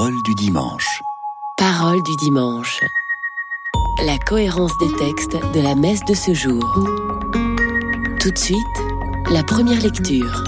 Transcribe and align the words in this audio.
Parole 0.00 0.22
du 0.22 0.34
dimanche. 0.34 1.02
Parole 1.58 2.02
du 2.02 2.16
dimanche. 2.16 2.80
La 4.06 4.16
cohérence 4.16 4.72
des 4.78 4.90
textes 4.94 5.36
de 5.52 5.60
la 5.60 5.74
messe 5.74 6.02
de 6.06 6.14
ce 6.14 6.32
jour. 6.32 6.64
Tout 8.18 8.30
de 8.30 8.38
suite, 8.38 8.56
la 9.30 9.42
première 9.42 9.78
lecture. 9.82 10.42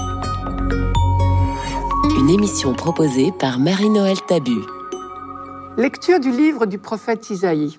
Une 2.17 2.31
émission 2.31 2.73
proposée 2.73 3.31
par 3.31 3.59
Marie-Noël 3.59 4.17
Tabu. 4.27 4.57
Lecture 5.77 6.19
du 6.19 6.31
livre 6.31 6.65
du 6.65 6.79
prophète 6.79 7.29
Isaïe. 7.29 7.77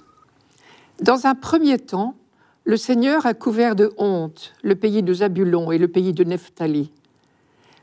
Dans 1.03 1.27
un 1.27 1.35
premier 1.35 1.81
temps, 1.81 2.15
le 2.63 2.77
Seigneur 2.77 3.27
a 3.27 3.35
couvert 3.35 3.75
de 3.75 3.93
honte 3.99 4.53
le 4.63 4.77
pays 4.77 5.03
de 5.03 5.13
Zabulon 5.13 5.73
et 5.73 5.79
le 5.79 5.89
pays 5.89 6.13
de 6.13 6.23
Nephtali. 6.23 6.93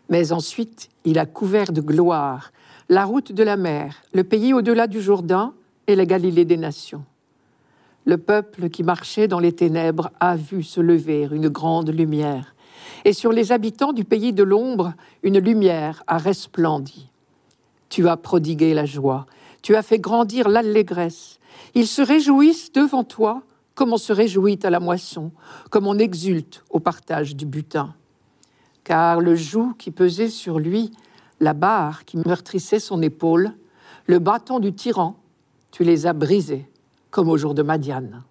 Mais 0.07 0.31
ensuite, 0.31 0.87
il 1.03 1.19
a 1.19 1.25
couvert 1.25 1.73
de 1.73 1.81
gloire 1.81 2.53
la 2.91 3.05
route 3.05 3.31
de 3.31 3.41
la 3.41 3.55
mer, 3.55 4.03
le 4.13 4.25
pays 4.25 4.53
au-delà 4.53 4.85
du 4.85 5.01
Jourdain 5.01 5.53
et 5.87 5.95
la 5.95 6.05
Galilée 6.05 6.43
des 6.43 6.57
nations. 6.57 7.05
Le 8.03 8.17
peuple 8.17 8.67
qui 8.67 8.83
marchait 8.83 9.29
dans 9.29 9.39
les 9.39 9.53
ténèbres 9.53 10.11
a 10.19 10.35
vu 10.35 10.61
se 10.61 10.81
lever 10.81 11.29
une 11.31 11.47
grande 11.47 11.89
lumière, 11.89 12.53
et 13.05 13.13
sur 13.13 13.31
les 13.31 13.53
habitants 13.53 13.93
du 13.93 14.03
pays 14.03 14.33
de 14.33 14.43
l'ombre, 14.43 14.93
une 15.23 15.39
lumière 15.39 16.03
a 16.05 16.17
resplendi. 16.17 17.09
Tu 17.87 18.09
as 18.09 18.17
prodigué 18.17 18.73
la 18.73 18.85
joie, 18.85 19.25
tu 19.61 19.77
as 19.77 19.83
fait 19.83 19.99
grandir 19.99 20.49
l'allégresse. 20.49 21.39
Ils 21.75 21.87
se 21.87 22.01
réjouissent 22.01 22.73
devant 22.73 23.05
toi 23.05 23.41
comme 23.73 23.93
on 23.93 23.97
se 23.97 24.11
réjouit 24.11 24.59
à 24.63 24.69
la 24.69 24.81
moisson, 24.81 25.31
comme 25.69 25.87
on 25.87 25.97
exulte 25.97 26.65
au 26.69 26.81
partage 26.81 27.37
du 27.37 27.45
butin. 27.45 27.95
Car 28.83 29.21
le 29.21 29.37
joug 29.37 29.75
qui 29.77 29.91
pesait 29.91 30.27
sur 30.27 30.59
lui 30.59 30.91
la 31.41 31.53
barre 31.53 32.05
qui 32.05 32.17
meurtrissait 32.17 32.79
son 32.79 33.01
épaule, 33.01 33.51
le 34.05 34.19
bâton 34.19 34.59
du 34.59 34.73
tyran, 34.73 35.17
tu 35.71 35.83
les 35.83 36.05
as 36.05 36.13
brisés, 36.13 36.69
comme 37.09 37.29
au 37.29 37.35
jour 37.35 37.55
de 37.55 37.63
Madiane. 37.63 38.23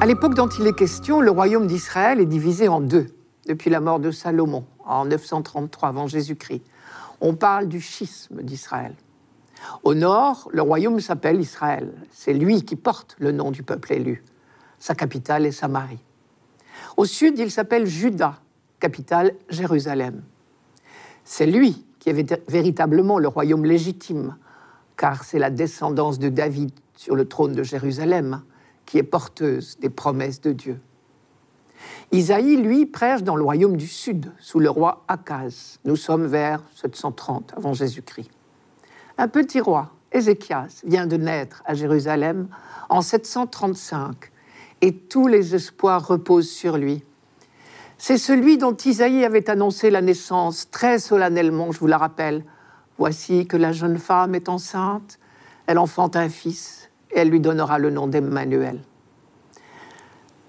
À 0.00 0.06
l'époque 0.06 0.34
dont 0.34 0.48
il 0.48 0.66
est 0.66 0.76
question, 0.76 1.20
le 1.20 1.30
royaume 1.30 1.66
d'Israël 1.66 2.20
est 2.20 2.26
divisé 2.26 2.68
en 2.68 2.80
deux 2.80 3.06
depuis 3.48 3.68
la 3.68 3.80
mort 3.80 3.98
de 3.98 4.12
Salomon 4.12 4.64
en 4.84 5.06
933 5.06 5.88
avant 5.88 6.06
Jésus-Christ. 6.06 6.62
On 7.20 7.34
parle 7.34 7.68
du 7.68 7.80
schisme 7.80 8.42
d'Israël. 8.42 8.94
Au 9.82 9.94
nord, 9.94 10.48
le 10.52 10.62
royaume 10.62 11.00
s'appelle 11.00 11.40
Israël. 11.40 11.92
C'est 12.12 12.34
lui 12.34 12.64
qui 12.64 12.76
porte 12.76 13.16
le 13.18 13.32
nom 13.32 13.50
du 13.50 13.62
peuple 13.62 13.92
élu. 13.92 14.22
Sa 14.78 14.94
capitale 14.94 15.46
est 15.46 15.52
Samarie. 15.52 16.03
Au 16.96 17.04
sud, 17.04 17.38
il 17.38 17.50
s'appelle 17.50 17.86
Juda, 17.86 18.40
capitale 18.80 19.34
Jérusalem. 19.48 20.22
C'est 21.24 21.46
lui 21.46 21.84
qui 21.98 22.10
est 22.10 22.50
véritablement 22.50 23.18
le 23.18 23.28
royaume 23.28 23.64
légitime, 23.64 24.36
car 24.96 25.24
c'est 25.24 25.38
la 25.38 25.50
descendance 25.50 26.18
de 26.18 26.28
David 26.28 26.70
sur 26.96 27.16
le 27.16 27.26
trône 27.26 27.52
de 27.52 27.62
Jérusalem 27.62 28.42
qui 28.86 28.98
est 28.98 29.02
porteuse 29.02 29.78
des 29.80 29.88
promesses 29.88 30.40
de 30.40 30.52
Dieu. 30.52 30.80
Isaïe, 32.12 32.56
lui, 32.56 32.86
prêche 32.86 33.22
dans 33.22 33.36
le 33.36 33.42
royaume 33.42 33.76
du 33.76 33.86
sud, 33.86 34.32
sous 34.38 34.60
le 34.60 34.70
roi 34.70 35.04
Akaz. 35.08 35.78
Nous 35.84 35.96
sommes 35.96 36.26
vers 36.26 36.62
730 36.76 37.54
avant 37.56 37.72
Jésus-Christ. 37.72 38.30
Un 39.18 39.28
petit 39.28 39.60
roi, 39.60 39.90
Ézéchias, 40.12 40.82
vient 40.84 41.06
de 41.06 41.16
naître 41.16 41.62
à 41.66 41.74
Jérusalem 41.74 42.48
en 42.88 43.00
735 43.00 44.30
et 44.84 44.92
tous 44.92 45.28
les 45.28 45.54
espoirs 45.54 46.06
reposent 46.06 46.50
sur 46.50 46.76
lui. 46.76 47.02
C'est 47.96 48.18
celui 48.18 48.58
dont 48.58 48.76
Isaïe 48.76 49.24
avait 49.24 49.48
annoncé 49.48 49.88
la 49.88 50.02
naissance 50.02 50.70
très 50.70 50.98
solennellement, 50.98 51.72
je 51.72 51.80
vous 51.80 51.86
la 51.86 51.96
rappelle. 51.96 52.44
Voici 52.98 53.46
que 53.46 53.56
la 53.56 53.72
jeune 53.72 53.96
femme 53.96 54.34
est 54.34 54.50
enceinte, 54.50 55.18
elle 55.66 55.78
enfante 55.78 56.16
un 56.16 56.28
fils, 56.28 56.90
et 57.10 57.20
elle 57.20 57.30
lui 57.30 57.40
donnera 57.40 57.78
le 57.78 57.88
nom 57.88 58.06
d'Emmanuel. 58.08 58.78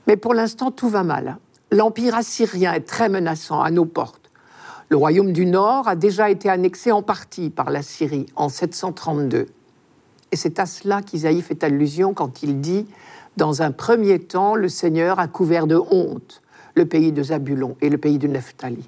Mais 0.06 0.18
pour 0.18 0.34
l'instant, 0.34 0.70
tout 0.70 0.90
va 0.90 1.04
mal. 1.04 1.38
L'empire 1.72 2.16
assyrien 2.16 2.74
est 2.74 2.86
très 2.86 3.08
menaçant 3.08 3.62
à 3.62 3.72
nos 3.72 3.86
portes. 3.86 4.32
Le 4.90 4.98
royaume 4.98 5.32
du 5.32 5.46
Nord 5.46 5.88
a 5.88 5.96
déjà 5.96 6.30
été 6.30 6.50
annexé 6.50 6.92
en 6.92 7.02
partie 7.02 7.52
par 7.52 7.70
la 7.70 7.82
Syrie 7.82 8.26
en 8.36 8.50
732. 8.50 9.46
Et 10.34 10.36
c'est 10.36 10.60
à 10.60 10.66
cela 10.66 11.02
qu'Isaïe 11.02 11.42
fait 11.42 11.64
allusion 11.64 12.14
quand 12.14 12.44
il 12.44 12.60
dit 12.60 12.86
dans 13.38 13.62
un 13.62 13.72
premier 13.72 14.20
temps, 14.20 14.56
le 14.56 14.70
Seigneur 14.70 15.20
a 15.20 15.28
couvert 15.28 15.68
de 15.68 15.76
honte 15.76 16.42
le 16.76 16.86
pays 16.86 17.12
de 17.12 17.24
Zabulon 17.24 17.76
et 17.82 17.90
le 17.90 17.98
pays 17.98 18.18
de 18.18 18.28
Nephtali. 18.28 18.88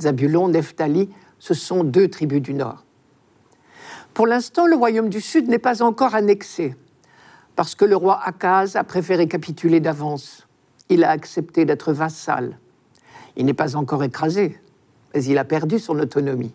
Zabulon, 0.00 0.48
Nephtali, 0.48 1.10
ce 1.38 1.54
sont 1.54 1.84
deux 1.84 2.08
tribus 2.08 2.42
du 2.42 2.54
nord. 2.54 2.84
Pour 4.14 4.26
l'instant, 4.26 4.66
le 4.66 4.76
royaume 4.76 5.08
du 5.08 5.20
sud 5.20 5.48
n'est 5.48 5.58
pas 5.58 5.82
encore 5.82 6.14
annexé, 6.14 6.74
parce 7.56 7.74
que 7.74 7.84
le 7.84 7.96
roi 7.96 8.20
Akaz 8.24 8.76
a 8.76 8.84
préféré 8.84 9.28
capituler 9.28 9.80
d'avance. 9.80 10.46
Il 10.88 11.04
a 11.04 11.10
accepté 11.10 11.64
d'être 11.64 11.92
vassal. 11.92 12.58
Il 13.36 13.46
n'est 13.46 13.54
pas 13.54 13.76
encore 13.76 14.02
écrasé, 14.02 14.58
mais 15.14 15.24
il 15.24 15.38
a 15.38 15.44
perdu 15.44 15.78
son 15.78 15.98
autonomie. 15.98 16.52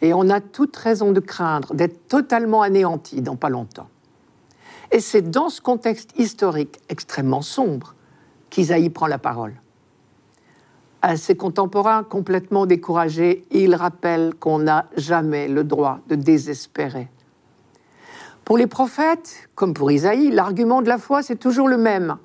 Et 0.00 0.14
on 0.14 0.30
a 0.30 0.40
toute 0.40 0.76
raison 0.76 1.12
de 1.12 1.20
craindre 1.20 1.74
d'être 1.74 2.08
totalement 2.08 2.62
anéanti 2.62 3.20
dans 3.20 3.36
pas 3.36 3.50
longtemps. 3.50 3.88
Et 4.90 5.00
c'est 5.00 5.30
dans 5.30 5.50
ce 5.50 5.60
contexte 5.60 6.10
historique 6.18 6.80
extrêmement 6.88 7.42
sombre 7.42 7.94
qu'Isaïe 8.50 8.90
prend 8.90 9.06
la 9.06 9.18
parole. 9.18 9.54
À 11.02 11.16
ses 11.16 11.36
contemporains 11.36 12.02
complètement 12.02 12.66
découragés, 12.66 13.44
il 13.50 13.74
rappelle 13.74 14.34
qu'on 14.34 14.58
n'a 14.58 14.86
jamais 14.96 15.46
le 15.46 15.62
droit 15.62 16.00
de 16.08 16.16
désespérer. 16.16 17.08
Pour 18.44 18.56
les 18.56 18.66
prophètes, 18.66 19.48
comme 19.54 19.74
pour 19.74 19.92
Isaïe, 19.92 20.30
l'argument 20.30 20.80
de 20.80 20.88
la 20.88 20.98
foi, 20.98 21.22
c'est 21.22 21.36
toujours 21.36 21.68
le 21.68 21.76
même. 21.76 22.16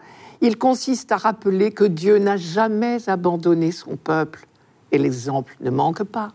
Il 0.42 0.58
consiste 0.58 1.12
à 1.12 1.18
rappeler 1.18 1.72
que 1.72 1.84
Dieu 1.84 2.18
n'a 2.18 2.38
jamais 2.38 3.10
abandonné 3.10 3.72
son 3.72 3.98
peuple, 3.98 4.48
et 4.92 4.98
l'exemple 4.98 5.56
ne 5.60 5.70
manque 5.70 6.04
pas. 6.04 6.30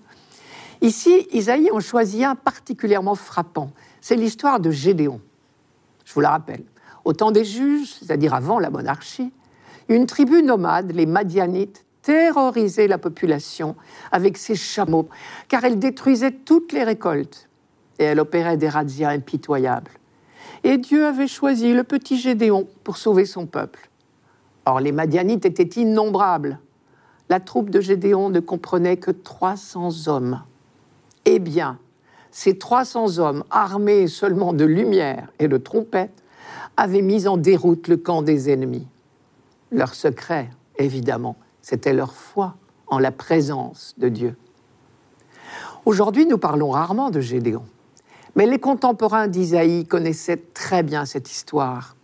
Ici, 0.81 1.27
Isaïe 1.33 1.71
en 1.72 1.81
choisit 1.81 2.25
un 2.25 2.34
particulièrement 2.34 3.15
frappant. 3.15 3.72
C'est 4.00 4.15
l'histoire 4.15 4.60
de 4.60 4.71
Gédéon. 4.71 5.21
Je 6.09 6.15
vous 6.15 6.21
la 6.21 6.31
rappelle. 6.31 6.65
Au 7.05 7.13
temps 7.13 7.33
des 7.33 7.45
juges, 7.45 7.93
c'est-à-dire 8.01 8.33
avant 8.33 8.59
la 8.59 8.71
monarchie, 8.71 9.31
une 9.91 10.07
tribu 10.07 10.43
nomade, 10.43 10.93
les 10.93 11.05
Madianites, 11.05 11.85
terrorisait 12.01 12.89
la 12.89 12.97
population 12.97 13.77
avec 14.11 14.39
ses 14.39 14.55
chameaux, 14.55 15.11
car 15.49 15.65
elle 15.65 15.79
détruisait 15.79 16.31
toutes 16.31 16.73
les 16.73 16.83
récoltes 16.83 17.51
et 17.99 18.05
elle 18.05 18.21
opérait 18.21 18.57
des 18.57 18.71
razzias 18.71 19.11
impitoyables. 19.11 19.91
Et 20.65 20.79
Dieu 20.79 21.05
avait 21.05 21.29
choisi 21.29 21.75
le 21.75 21.85
petit 21.85 22.19
Gédéon 22.19 22.67
pour 22.85 22.97
sauver 22.97 23.27
son 23.27 23.45
peuple. 23.45 23.91
Or, 24.65 24.81
les 24.81 24.93
Madianites 24.93 25.45
étaient 25.45 25.79
innombrables. 25.79 26.59
La 27.29 27.39
troupe 27.39 27.69
de 27.69 27.83
Gédéon 27.83 28.31
ne 28.31 28.41
comprenait 28.41 28.97
que 28.97 29.11
300 29.11 30.09
hommes. 30.09 30.41
Eh 31.27 31.39
bien, 31.39 31.79
ces 32.38 32.56
300 32.56 33.19
hommes, 33.19 33.43
armés 33.50 34.06
seulement 34.06 34.53
de 34.53 34.65
lumière 34.65 35.26
et 35.41 35.49
de 35.49 35.56
trompettes, 35.56 36.22
avaient 36.76 37.03
mis 37.03 37.26
en 37.26 37.37
déroute 37.37 37.88
le 37.88 37.97
camp 37.97 38.22
des 38.22 38.49
ennemis. 38.49 38.87
Leur 39.72 39.93
secret, 39.93 40.48
évidemment, 40.77 41.34
c'était 41.62 41.93
leur 41.93 42.15
foi 42.15 42.54
en 42.87 43.00
la 43.00 43.10
présence 43.10 43.97
de 43.98 44.09
Dieu. 44.09 44.37
Aujourd'hui, 45.84 46.27
nous 46.27 46.38
parlons 46.38 46.71
rarement 46.71 47.10
de 47.10 47.19
Gédéon, 47.19 47.65
mais 48.37 48.47
les 48.47 48.60
contemporains 48.60 49.27
d'Isaïe 49.27 49.84
connaissaient 49.84 50.44
très 50.54 50.84
bien 50.84 51.06
cette 51.06 51.32
histoire. 51.32 51.97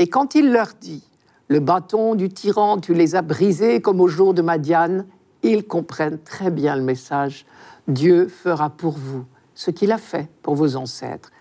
Et 0.00 0.08
quand 0.08 0.34
il 0.34 0.50
leur 0.50 0.70
dit 0.80 1.04
Le 1.46 1.60
bâton 1.60 2.16
du 2.16 2.28
tyran, 2.30 2.78
tu 2.80 2.94
les 2.94 3.14
as 3.14 3.22
brisés 3.22 3.80
comme 3.80 4.00
au 4.00 4.08
jour 4.08 4.34
de 4.34 4.42
Madiane, 4.42 5.06
ils 5.44 5.64
comprennent 5.64 6.18
très 6.18 6.50
bien 6.50 6.74
le 6.74 6.82
message 6.82 7.46
Dieu 7.86 8.26
fera 8.26 8.70
pour 8.70 8.98
vous 8.98 9.24
ce 9.58 9.72
qu'il 9.72 9.90
a 9.90 9.98
fait 9.98 10.30
pour 10.42 10.54
vos 10.54 10.76
ancêtres. 10.76 11.32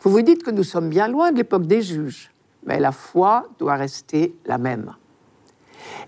Vous 0.00 0.10
vous 0.10 0.22
dites 0.22 0.42
que 0.42 0.50
nous 0.50 0.64
sommes 0.64 0.88
bien 0.88 1.08
loin 1.08 1.30
de 1.30 1.36
l'époque 1.36 1.66
des 1.66 1.82
juges, 1.82 2.30
mais 2.64 2.80
la 2.80 2.90
foi 2.90 3.50
doit 3.58 3.74
rester 3.74 4.34
la 4.46 4.56
même. 4.56 4.94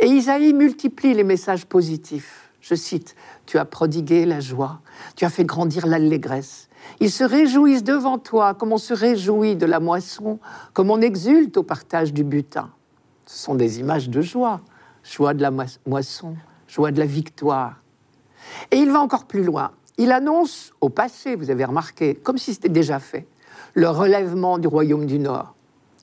Et 0.00 0.06
Isaïe 0.06 0.54
multiplie 0.54 1.12
les 1.12 1.24
messages 1.24 1.66
positifs. 1.66 2.50
Je 2.62 2.74
cite, 2.74 3.14
Tu 3.44 3.58
as 3.58 3.66
prodigué 3.66 4.24
la 4.24 4.40
joie, 4.40 4.80
tu 5.14 5.26
as 5.26 5.28
fait 5.28 5.44
grandir 5.44 5.86
l'allégresse. 5.86 6.70
Ils 7.00 7.10
se 7.10 7.22
réjouissent 7.22 7.84
devant 7.84 8.16
toi 8.16 8.54
comme 8.54 8.72
on 8.72 8.78
se 8.78 8.94
réjouit 8.94 9.54
de 9.54 9.66
la 9.66 9.78
moisson, 9.78 10.38
comme 10.72 10.90
on 10.90 11.02
exulte 11.02 11.58
au 11.58 11.62
partage 11.62 12.14
du 12.14 12.24
butin. 12.24 12.70
Ce 13.26 13.36
sont 13.36 13.56
des 13.56 13.78
images 13.78 14.08
de 14.08 14.22
joie, 14.22 14.62
joie 15.04 15.34
de 15.34 15.42
la 15.42 15.50
moisson, 15.50 16.34
joie 16.66 16.92
de 16.92 16.98
la 16.98 17.06
victoire. 17.06 17.82
Et 18.70 18.78
il 18.78 18.90
va 18.90 19.00
encore 19.00 19.26
plus 19.26 19.44
loin. 19.44 19.72
Il 20.02 20.10
annonce 20.10 20.72
au 20.80 20.88
passé, 20.88 21.36
vous 21.36 21.50
avez 21.50 21.64
remarqué, 21.64 22.16
comme 22.16 22.36
si 22.36 22.52
c'était 22.52 22.68
déjà 22.68 22.98
fait, 22.98 23.24
le 23.74 23.88
relèvement 23.88 24.58
du 24.58 24.66
royaume 24.66 25.06
du 25.06 25.20
Nord. 25.20 25.54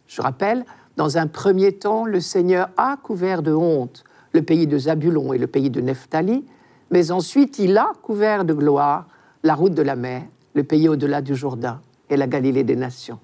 Je 0.08 0.22
rappelle, 0.22 0.64
dans 0.96 1.18
un 1.18 1.28
premier 1.28 1.74
temps, 1.74 2.06
le 2.06 2.22
Seigneur 2.22 2.70
a 2.78 2.96
couvert 2.96 3.44
de 3.44 3.52
honte 3.52 4.06
le 4.32 4.42
pays 4.42 4.68
de 4.68 4.78
Zabulon 4.78 5.34
et 5.34 5.38
le 5.38 5.48
pays 5.48 5.70
de 5.70 5.82
Nephtali, 5.82 6.46
Mais 6.92 7.12
ensuite, 7.12 7.60
il 7.60 7.78
a 7.78 7.92
couvert 8.02 8.46
de 8.46 8.54
gloire 8.54 9.06
la 9.44 9.54
route 9.54 9.74
de 9.74 9.82
la 9.82 9.98
mer, 9.98 10.24
le 10.54 10.64
pays 10.64 10.88
au-delà 10.88 11.22
du 11.22 11.36
Jourdain 11.36 11.82
et 12.10 12.16
la 12.16 12.28
Galilée 12.28 12.64
des 12.64 12.78
nations. 12.78 13.20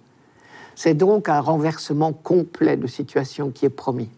C'est 0.76 0.94
donc 0.94 1.30
un 1.30 1.40
renversement 1.40 2.12
complet 2.12 2.76
de 2.76 2.88
situation 2.88 3.50
qui 3.50 3.66
est 3.66 3.70
promis. 3.70 4.10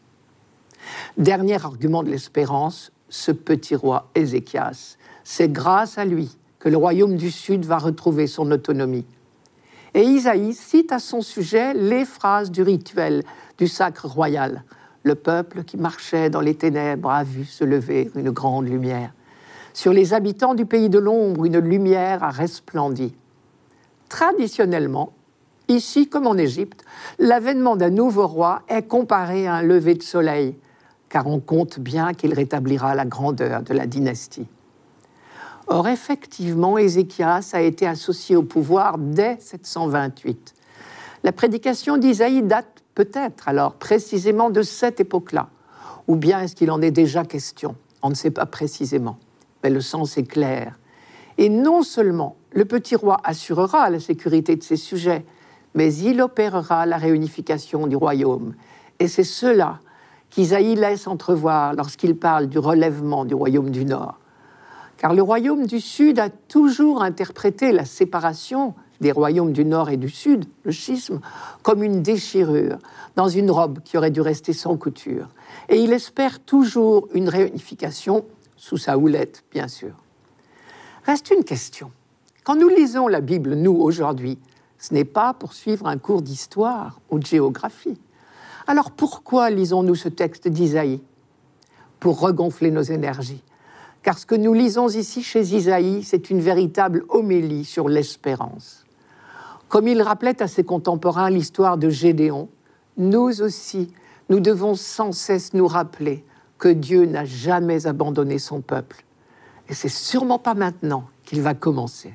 Dernier 1.19 1.63
argument 1.63 2.01
de 2.01 2.09
l'espérance, 2.09 2.91
ce 3.09 3.31
petit 3.31 3.75
roi 3.75 4.09
Ézéchias. 4.15 4.97
C'est 5.23 5.51
grâce 5.51 5.99
à 5.99 6.05
lui 6.05 6.35
que 6.59 6.69
le 6.69 6.77
royaume 6.77 7.15
du 7.15 7.31
Sud 7.31 7.65
va 7.65 7.77
retrouver 7.77 8.27
son 8.27 8.51
autonomie. 8.51 9.05
Et 9.93 10.03
Isaïe 10.03 10.53
cite 10.53 10.91
à 10.91 10.99
son 10.99 11.21
sujet 11.21 11.73
les 11.73 12.05
phrases 12.05 12.51
du 12.51 12.61
rituel 12.61 13.23
du 13.57 13.67
sacre 13.67 14.07
royal. 14.07 14.63
Le 15.03 15.15
peuple 15.15 15.63
qui 15.63 15.77
marchait 15.77 16.29
dans 16.29 16.41
les 16.41 16.55
ténèbres 16.55 17.09
a 17.09 17.23
vu 17.23 17.45
se 17.45 17.63
lever 17.63 18.11
une 18.15 18.31
grande 18.31 18.67
lumière. 18.67 19.13
Sur 19.73 19.93
les 19.93 20.13
habitants 20.13 20.55
du 20.55 20.65
pays 20.65 20.89
de 20.89 20.99
l'ombre, 20.99 21.45
une 21.45 21.59
lumière 21.59 22.23
a 22.23 22.31
resplendi. 22.31 23.13
Traditionnellement, 24.09 25.13
ici 25.67 26.09
comme 26.09 26.27
en 26.27 26.35
Égypte, 26.35 26.83
l'avènement 27.19 27.75
d'un 27.75 27.89
nouveau 27.89 28.27
roi 28.27 28.63
est 28.69 28.83
comparé 28.83 29.47
à 29.47 29.55
un 29.55 29.61
lever 29.61 29.95
de 29.95 30.03
soleil, 30.03 30.55
car 31.09 31.27
on 31.27 31.39
compte 31.39 31.79
bien 31.79 32.13
qu'il 32.13 32.33
rétablira 32.33 32.95
la 32.95 33.05
grandeur 33.05 33.61
de 33.61 33.73
la 33.73 33.85
dynastie. 33.85 34.47
Or, 35.69 35.89
effectivement, 35.89 36.77
Ézéchias 36.77 37.51
a 37.51 37.61
été 37.61 37.85
associé 37.85 38.37
au 38.37 38.43
pouvoir 38.43 38.97
dès 38.97 39.37
728. 39.39 40.53
La 41.23 41.33
prédication 41.33 41.97
d'Isaïe 41.97 42.41
date 42.41 42.83
peut-être 42.95 43.49
alors 43.49 43.73
précisément 43.73 44.49
de 44.49 44.61
cette 44.61 45.01
époque-là. 45.01 45.49
Ou 46.07 46.15
bien 46.15 46.39
est-ce 46.39 46.55
qu'il 46.55 46.71
en 46.71 46.81
est 46.81 46.91
déjà 46.91 47.25
question? 47.25 47.75
On 48.01 48.09
ne 48.09 48.15
sait 48.15 48.31
pas 48.31 48.45
précisément, 48.45 49.17
mais 49.61 49.69
le 49.69 49.81
sens 49.81 50.17
est 50.17 50.23
clair. 50.23 50.79
Et 51.37 51.49
non 51.49 51.83
seulement 51.83 52.37
le 52.51 52.63
petit 52.63 52.95
roi 52.95 53.17
assurera 53.25 53.89
la 53.89 53.99
sécurité 53.99 54.55
de 54.55 54.63
ses 54.63 54.77
sujets, 54.77 55.25
mais 55.75 55.93
il 55.93 56.21
opérera 56.21 56.85
la 56.85 56.97
réunification 56.97 57.87
du 57.87 57.97
royaume. 57.97 58.53
Et 58.99 59.09
c'est 59.09 59.25
cela 59.25 59.79
qu'Isaïe 60.29 60.75
laisse 60.75 61.07
entrevoir 61.07 61.73
lorsqu'il 61.73 62.15
parle 62.15 62.47
du 62.47 62.57
relèvement 62.57 63.25
du 63.25 63.35
royaume 63.35 63.69
du 63.69 63.83
Nord 63.83 64.17
car 64.97 65.13
le 65.13 65.21
royaume 65.21 65.65
du 65.65 65.79
Sud 65.79 66.19
a 66.19 66.29
toujours 66.29 67.03
interprété 67.03 67.71
la 67.71 67.85
séparation 67.85 68.73
des 68.99 69.11
royaumes 69.11 69.53
du 69.53 69.63
Nord 69.63 69.89
et 69.89 69.97
du 69.97 70.09
Sud, 70.09 70.45
le 70.63 70.71
schisme, 70.71 71.19
comme 71.61 71.83
une 71.83 72.01
déchirure 72.01 72.79
dans 73.15 73.27
une 73.27 73.51
robe 73.51 73.79
qui 73.83 73.97
aurait 73.97 74.11
dû 74.11 74.21
rester 74.21 74.53
sans 74.53 74.75
couture. 74.75 75.29
Et 75.69 75.79
il 75.79 75.93
espère 75.93 76.39
toujours 76.39 77.07
une 77.13 77.29
réunification, 77.29 78.25
sous 78.55 78.77
sa 78.77 78.97
houlette, 78.97 79.43
bien 79.51 79.67
sûr. 79.67 79.93
Reste 81.05 81.29
une 81.29 81.43
question. 81.43 81.91
Quand 82.43 82.55
nous 82.55 82.69
lisons 82.69 83.07
la 83.07 83.21
Bible, 83.21 83.53
nous, 83.53 83.75
aujourd'hui, 83.75 84.39
ce 84.79 84.93
n'est 84.93 85.05
pas 85.05 85.33
pour 85.33 85.53
suivre 85.53 85.87
un 85.87 85.97
cours 85.97 86.21
d'histoire 86.21 86.99
ou 87.09 87.19
de 87.19 87.25
géographie. 87.25 87.99
Alors 88.67 88.91
pourquoi 88.91 89.49
lisons-nous 89.49 89.95
ce 89.95 90.09
texte 90.09 90.47
d'Isaïe? 90.47 91.01
Pour 91.99 92.19
regonfler 92.19 92.71
nos 92.71 92.81
énergies, 92.81 93.43
car 94.07 94.17
ce 94.17 94.25
que 94.25 94.35
nous 94.35 94.53
lisons 94.53 94.87
ici 94.87 95.21
chez 95.21 95.41
Isaïe, 95.41 96.01
c'est 96.01 96.29
une 96.29 96.39
véritable 96.39 97.03
homélie 97.09 97.65
sur 97.65 97.89
l'espérance. 97.89 98.85
Comme 99.67 99.85
il 99.85 100.01
rappelait 100.01 100.41
à 100.41 100.47
ses 100.47 100.63
contemporains 100.63 101.29
l'histoire 101.29 101.77
de 101.77 101.89
Gédéon, 101.89 102.47
nous 102.95 103.41
aussi, 103.41 103.91
nous 104.29 104.39
devons 104.39 104.75
sans 104.75 105.11
cesse 105.11 105.53
nous 105.53 105.67
rappeler 105.67 106.23
que 106.57 106.69
Dieu 106.69 107.05
n'a 107.05 107.25
jamais 107.25 107.85
abandonné 107.85 108.39
son 108.39 108.61
peuple. 108.61 109.03
Et 109.67 109.73
c'est 109.73 109.89
sûrement 109.89 110.39
pas 110.39 110.53
maintenant 110.53 111.03
qu'il 111.25 111.41
va 111.41 111.53
commencer. 111.53 112.13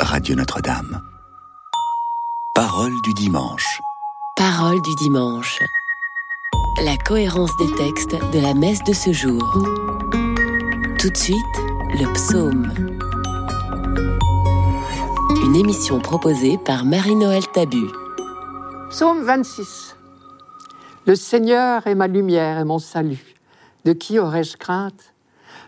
Radio 0.00 0.34
Notre-Dame. 0.34 1.02
Parole 2.54 2.94
du 3.04 3.12
dimanche. 3.12 3.82
Parole 4.34 4.80
du 4.80 4.94
dimanche 4.94 5.60
la 6.78 6.96
cohérence 6.96 7.54
des 7.58 7.72
textes 7.74 8.16
de 8.32 8.40
la 8.40 8.54
messe 8.54 8.82
de 8.84 8.92
ce 8.92 9.12
jour. 9.12 9.42
Tout 10.98 11.10
de 11.10 11.16
suite, 11.16 11.36
le 11.90 12.10
psaume. 12.14 12.72
Une 15.44 15.56
émission 15.56 15.98
proposée 15.98 16.58
par 16.58 16.84
Marie-Noël 16.84 17.46
Tabu. 17.52 17.86
Psaume 18.88 19.22
26. 19.22 19.96
Le 21.06 21.14
Seigneur 21.14 21.86
est 21.86 21.94
ma 21.94 22.06
lumière 22.06 22.58
et 22.58 22.64
mon 22.64 22.78
salut. 22.78 23.34
De 23.84 23.92
qui 23.92 24.18
aurais-je 24.18 24.56
crainte? 24.56 25.14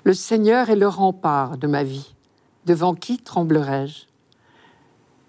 Le 0.05 0.15
Seigneur 0.15 0.71
est 0.71 0.77
le 0.77 0.89
rempart 0.89 1.59
de 1.59 1.67
ma 1.67 1.83
vie. 1.83 2.15
Devant 2.65 2.95
qui 2.95 3.19
tremblerais-je 3.19 4.05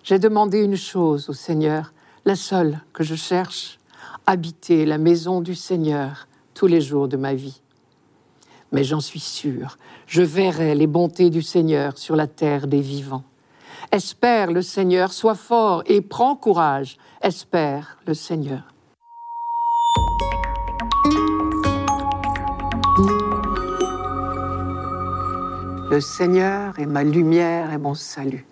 J'ai 0.03 0.19
demandé 0.19 0.59
une 0.59 0.77
chose 0.77 1.29
au 1.29 1.33
Seigneur, 1.33 1.93
la 2.25 2.35
seule 2.35 2.79
que 2.93 3.03
je 3.03 3.15
cherche 3.15 3.79
habiter 4.25 4.85
la 4.85 4.97
maison 4.97 5.41
du 5.41 5.55
Seigneur 5.55 6.27
tous 6.53 6.67
les 6.67 6.81
jours 6.81 7.07
de 7.07 7.17
ma 7.17 7.33
vie. 7.33 7.61
Mais 8.71 8.83
j'en 8.83 9.01
suis 9.01 9.19
sûr, 9.19 9.77
je 10.07 10.21
verrai 10.21 10.75
les 10.75 10.87
bontés 10.87 11.29
du 11.29 11.41
Seigneur 11.41 11.97
sur 11.97 12.15
la 12.15 12.27
terre 12.27 12.67
des 12.67 12.81
vivants. 12.81 13.23
Espère 13.91 14.51
le 14.51 14.61
Seigneur, 14.61 15.13
sois 15.13 15.35
fort 15.35 15.83
et 15.85 16.01
prends 16.01 16.35
courage. 16.35 16.97
Espère 17.21 17.99
le 18.07 18.15
Seigneur. 18.15 18.73
Le 25.91 25.99
Seigneur 26.01 26.79
est 26.79 26.87
ma 26.87 27.03
lumière 27.03 27.71
et 27.71 27.77
mon 27.77 27.93
salut. 27.93 28.47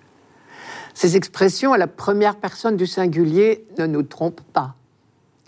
Ces 0.94 1.16
expressions 1.16 1.74
à 1.74 1.80
la 1.80 1.88
première 1.88 2.36
personne 2.36 2.78
du 2.78 2.86
singulier 2.86 3.66
ne 3.80 3.88
nous 3.88 4.04
trompent 4.04 4.42
pas 4.54 4.76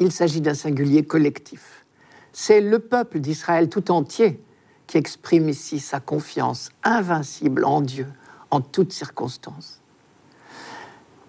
il 0.03 0.11
s'agit 0.11 0.41
d'un 0.41 0.53
singulier 0.53 1.03
collectif. 1.03 1.85
C'est 2.33 2.59
le 2.59 2.79
peuple 2.79 3.19
d'Israël 3.19 3.69
tout 3.69 3.89
entier 3.89 4.43
qui 4.85 4.97
exprime 4.97 5.47
ici 5.47 5.79
sa 5.79 5.99
confiance 5.99 6.71
invincible 6.83 7.63
en 7.63 7.79
Dieu 7.79 8.07
en 8.51 8.59
toutes 8.59 8.91
circonstances. 8.91 9.79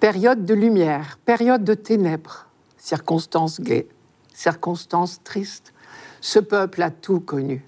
Période 0.00 0.44
de 0.44 0.54
lumière, 0.54 1.18
période 1.24 1.62
de 1.62 1.74
ténèbres, 1.74 2.48
circonstances 2.76 3.60
gaies, 3.60 3.88
circonstances 4.34 5.22
tristes, 5.22 5.72
ce 6.20 6.40
peuple 6.40 6.82
a 6.82 6.90
tout 6.90 7.20
connu. 7.20 7.64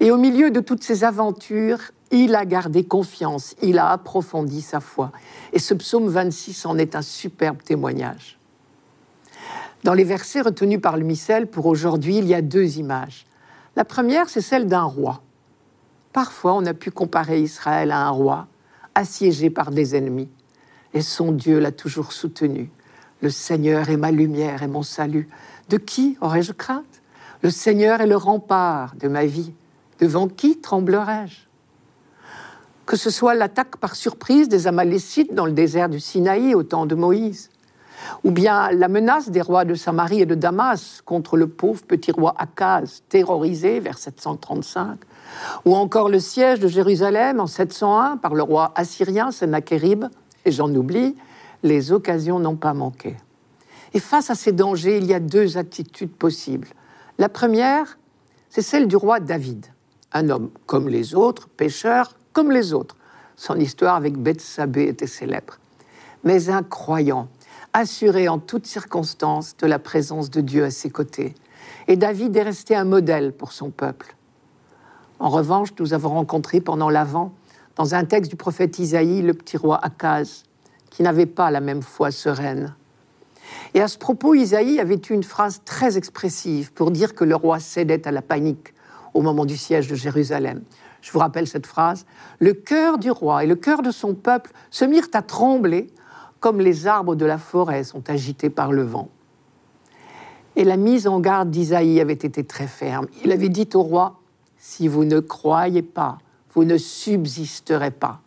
Et 0.00 0.10
au 0.10 0.16
milieu 0.16 0.50
de 0.50 0.60
toutes 0.60 0.82
ces 0.82 1.04
aventures, 1.04 1.80
il 2.10 2.34
a 2.34 2.46
gardé 2.46 2.84
confiance, 2.84 3.54
il 3.60 3.78
a 3.78 3.90
approfondi 3.90 4.62
sa 4.62 4.80
foi. 4.80 5.12
Et 5.52 5.58
ce 5.58 5.74
psaume 5.74 6.08
26 6.08 6.64
en 6.64 6.78
est 6.78 6.96
un 6.96 7.02
superbe 7.02 7.62
témoignage. 7.62 8.38
Dans 9.84 9.94
les 9.94 10.04
versets 10.04 10.40
retenus 10.40 10.80
par 10.80 10.96
le 10.96 11.04
missel 11.04 11.46
pour 11.46 11.66
aujourd'hui, 11.66 12.18
il 12.18 12.26
y 12.26 12.34
a 12.34 12.42
deux 12.42 12.78
images. 12.78 13.26
La 13.76 13.84
première, 13.84 14.28
c'est 14.28 14.40
celle 14.40 14.66
d'un 14.66 14.82
roi. 14.82 15.22
Parfois, 16.12 16.54
on 16.54 16.64
a 16.66 16.74
pu 16.74 16.90
comparer 16.90 17.40
Israël 17.40 17.90
à 17.90 18.06
un 18.06 18.10
roi 18.10 18.48
assiégé 18.94 19.50
par 19.50 19.70
des 19.70 19.94
ennemis. 19.94 20.30
Et 20.94 21.02
son 21.02 21.30
Dieu 21.30 21.58
l'a 21.58 21.72
toujours 21.72 22.12
soutenu. 22.12 22.70
Le 23.20 23.30
Seigneur 23.30 23.90
est 23.90 23.96
ma 23.96 24.10
lumière 24.10 24.62
et 24.62 24.66
mon 24.66 24.82
salut. 24.82 25.28
De 25.68 25.76
qui 25.76 26.16
aurais-je 26.20 26.52
crainte? 26.52 27.02
Le 27.42 27.50
Seigneur 27.50 28.00
est 28.00 28.06
le 28.06 28.16
rempart 28.16 28.94
de 28.96 29.08
ma 29.08 29.26
vie. 29.26 29.52
Devant 30.00 30.28
qui 30.28 30.58
tremblerais-je 30.58 31.40
Que 32.86 32.96
ce 32.96 33.10
soit 33.10 33.34
l'attaque 33.34 33.76
par 33.76 33.94
surprise 33.94 34.48
des 34.48 34.66
Amalécites 34.66 35.34
dans 35.34 35.46
le 35.46 35.52
désert 35.52 35.88
du 35.88 36.00
Sinaï 36.00 36.54
au 36.54 36.62
temps 36.62 36.86
de 36.86 36.94
Moïse, 36.94 37.50
ou 38.24 38.30
bien 38.30 38.70
la 38.70 38.88
menace 38.88 39.30
des 39.30 39.40
rois 39.40 39.64
de 39.64 39.74
Samarie 39.74 40.20
et 40.20 40.26
de 40.26 40.34
Damas 40.34 41.02
contre 41.04 41.36
le 41.36 41.48
pauvre 41.48 41.82
petit 41.82 42.12
roi 42.12 42.34
Akaz, 42.38 43.02
terrorisé 43.08 43.80
vers 43.80 43.98
735, 43.98 44.98
ou 45.64 45.74
encore 45.74 46.08
le 46.08 46.20
siège 46.20 46.60
de 46.60 46.68
Jérusalem 46.68 47.40
en 47.40 47.46
701 47.46 48.18
par 48.18 48.34
le 48.34 48.42
roi 48.42 48.72
assyrien 48.74 49.30
Sennacherib, 49.30 50.06
et 50.44 50.52
j'en 50.52 50.72
oublie, 50.74 51.16
les 51.62 51.92
occasions 51.92 52.38
n'ont 52.38 52.56
pas 52.56 52.74
manqué. 52.74 53.16
Et 53.94 54.00
face 54.00 54.30
à 54.30 54.34
ces 54.34 54.52
dangers, 54.52 54.98
il 54.98 55.06
y 55.06 55.14
a 55.14 55.20
deux 55.20 55.58
attitudes 55.58 56.12
possibles. 56.12 56.68
La 57.18 57.28
première, 57.28 57.98
c'est 58.50 58.62
celle 58.62 58.88
du 58.88 58.96
roi 58.96 59.20
David, 59.20 59.66
un 60.12 60.28
homme 60.28 60.50
comme 60.66 60.88
les 60.88 61.14
autres, 61.14 61.48
pécheur 61.48 62.14
comme 62.32 62.50
les 62.50 62.72
autres. 62.72 62.96
Son 63.36 63.56
histoire 63.56 63.96
avec 63.96 64.16
Bethsabée 64.16 64.88
était 64.88 65.06
célèbre. 65.06 65.58
Mais 66.24 66.50
un 66.50 66.62
croyant 66.62 67.28
assuré 67.76 68.26
en 68.26 68.38
toutes 68.38 68.66
circonstances 68.66 69.54
de 69.58 69.66
la 69.66 69.78
présence 69.78 70.30
de 70.30 70.40
Dieu 70.40 70.64
à 70.64 70.70
ses 70.70 70.88
côtés. 70.88 71.34
Et 71.88 71.96
David 71.96 72.34
est 72.34 72.42
resté 72.42 72.74
un 72.74 72.84
modèle 72.84 73.32
pour 73.34 73.52
son 73.52 73.68
peuple. 73.68 74.16
En 75.18 75.28
revanche, 75.28 75.68
nous 75.78 75.92
avons 75.92 76.08
rencontré 76.08 76.62
pendant 76.62 76.88
l'Avent, 76.88 77.34
dans 77.76 77.94
un 77.94 78.06
texte 78.06 78.30
du 78.30 78.36
prophète 78.36 78.78
Isaïe, 78.78 79.20
le 79.20 79.34
petit 79.34 79.58
roi 79.58 79.78
Akaz, 79.84 80.44
qui 80.88 81.02
n'avait 81.02 81.26
pas 81.26 81.50
la 81.50 81.60
même 81.60 81.82
foi 81.82 82.10
sereine. 82.10 82.74
Et 83.74 83.82
à 83.82 83.88
ce 83.88 83.98
propos, 83.98 84.34
Isaïe 84.34 84.80
avait 84.80 85.00
eu 85.10 85.12
une 85.12 85.22
phrase 85.22 85.60
très 85.66 85.98
expressive 85.98 86.72
pour 86.72 86.90
dire 86.90 87.14
que 87.14 87.24
le 87.24 87.36
roi 87.36 87.60
cédait 87.60 88.08
à 88.08 88.10
la 88.10 88.22
panique 88.22 88.72
au 89.12 89.20
moment 89.20 89.44
du 89.44 89.58
siège 89.58 89.86
de 89.86 89.96
Jérusalem. 89.96 90.62
Je 91.02 91.12
vous 91.12 91.18
rappelle 91.18 91.46
cette 91.46 91.66
phrase. 91.66 92.06
Le 92.38 92.54
cœur 92.54 92.96
du 92.96 93.10
roi 93.10 93.44
et 93.44 93.46
le 93.46 93.54
cœur 93.54 93.82
de 93.82 93.90
son 93.90 94.14
peuple 94.14 94.52
se 94.70 94.86
mirent 94.86 95.08
à 95.12 95.20
trembler 95.20 95.88
comme 96.40 96.60
les 96.60 96.86
arbres 96.86 97.14
de 97.14 97.24
la 97.24 97.38
forêt 97.38 97.84
sont 97.84 98.08
agités 98.10 98.50
par 98.50 98.72
le 98.72 98.82
vent. 98.82 99.08
Et 100.56 100.64
la 100.64 100.76
mise 100.76 101.06
en 101.06 101.20
garde 101.20 101.50
d'Isaïe 101.50 102.00
avait 102.00 102.14
été 102.14 102.44
très 102.44 102.66
ferme. 102.66 103.06
Il 103.24 103.32
avait 103.32 103.48
dit 103.48 103.68
au 103.74 103.82
roi, 103.82 104.20
si 104.58 104.88
vous 104.88 105.04
ne 105.04 105.20
croyez 105.20 105.82
pas, 105.82 106.18
vous 106.54 106.64
ne 106.64 106.78
subsisterez 106.78 107.90
pas. 107.90 108.20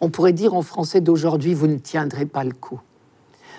On 0.00 0.08
pourrait 0.08 0.32
dire 0.32 0.54
en 0.54 0.62
français 0.62 1.02
d'aujourd'hui, 1.02 1.52
vous 1.52 1.66
ne 1.66 1.76
tiendrez 1.76 2.24
pas 2.24 2.44
le 2.44 2.52
coup. 2.52 2.80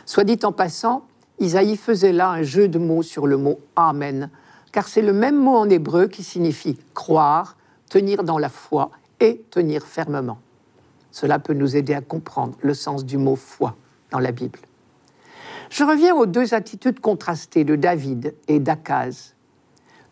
Soit 0.05 0.23
dit 0.23 0.39
en 0.43 0.51
passant, 0.51 1.05
Isaïe 1.39 1.77
faisait 1.77 2.11
là 2.11 2.29
un 2.29 2.41
jeu 2.41 2.67
de 2.67 2.79
mots 2.79 3.03
sur 3.03 3.27
le 3.27 3.37
mot 3.37 3.59
Amen, 3.75 4.29
car 4.71 4.87
c'est 4.87 5.01
le 5.03 5.13
même 5.13 5.37
mot 5.37 5.55
en 5.55 5.69
hébreu 5.69 6.07
qui 6.07 6.23
signifie 6.23 6.77
croire, 6.93 7.55
tenir 7.89 8.23
dans 8.23 8.39
la 8.39 8.49
foi 8.49 8.89
et 9.19 9.43
tenir 9.51 9.85
fermement. 9.85 10.39
Cela 11.11 11.39
peut 11.39 11.53
nous 11.53 11.75
aider 11.75 11.93
à 11.93 12.01
comprendre 12.01 12.57
le 12.61 12.73
sens 12.73 13.05
du 13.05 13.17
mot 13.17 13.35
foi 13.35 13.75
dans 14.11 14.19
la 14.19 14.31
Bible. 14.31 14.59
Je 15.69 15.83
reviens 15.83 16.15
aux 16.15 16.25
deux 16.25 16.53
attitudes 16.53 16.99
contrastées 16.99 17.63
de 17.63 17.75
David 17.75 18.35
et 18.47 18.59
d'Akaz. 18.59 19.35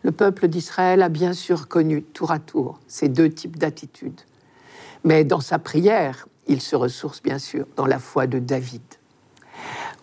Le 0.02 0.12
peuple 0.12 0.48
d'Israël 0.48 1.02
a 1.02 1.10
bien 1.10 1.34
sûr 1.34 1.68
connu 1.68 2.02
tour 2.02 2.30
à 2.30 2.38
tour 2.38 2.80
ces 2.86 3.08
deux 3.08 3.28
types 3.28 3.58
d'attitudes. 3.58 4.20
Mais 5.04 5.24
dans 5.24 5.40
sa 5.40 5.58
prière, 5.58 6.26
il 6.46 6.60
se 6.62 6.76
ressource 6.76 7.22
bien 7.22 7.38
sûr 7.38 7.66
dans 7.76 7.86
la 7.86 7.98
foi 7.98 8.26
de 8.26 8.38
David. 8.38 8.82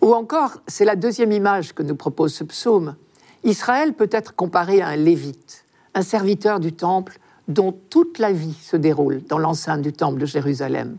Ou 0.00 0.14
encore, 0.14 0.62
c'est 0.68 0.84
la 0.84 0.94
deuxième 0.94 1.32
image 1.32 1.74
que 1.74 1.82
nous 1.82 1.96
propose 1.96 2.32
ce 2.32 2.44
psaume. 2.44 2.94
Israël 3.42 3.94
peut 3.94 4.08
être 4.12 4.34
comparé 4.34 4.80
à 4.80 4.88
un 4.88 4.96
lévite, 4.96 5.64
un 5.94 6.02
serviteur 6.02 6.60
du 6.60 6.72
temple 6.72 7.18
dont 7.48 7.72
toute 7.72 8.18
la 8.18 8.30
vie 8.30 8.56
se 8.62 8.76
déroule 8.76 9.22
dans 9.26 9.38
l'enceinte 9.38 9.82
du 9.82 9.92
temple 9.92 10.20
de 10.20 10.26
Jérusalem. 10.26 10.98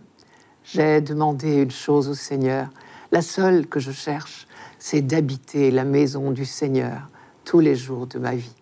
J'ai 0.63 0.99
demandé 1.01 1.61
une 1.61 1.71
chose 1.71 2.09
au 2.09 2.13
Seigneur, 2.15 2.69
la 3.11 3.21
seule 3.21 3.67
que 3.67 3.79
je 3.79 3.91
cherche, 3.91 4.47
c'est 4.79 5.01
d'habiter 5.01 5.71
la 5.71 5.83
maison 5.83 6.31
du 6.31 6.45
Seigneur 6.45 7.09
tous 7.45 7.59
les 7.59 7.75
jours 7.75 8.07
de 8.07 8.19
ma 8.19 8.35
vie. 8.35 8.55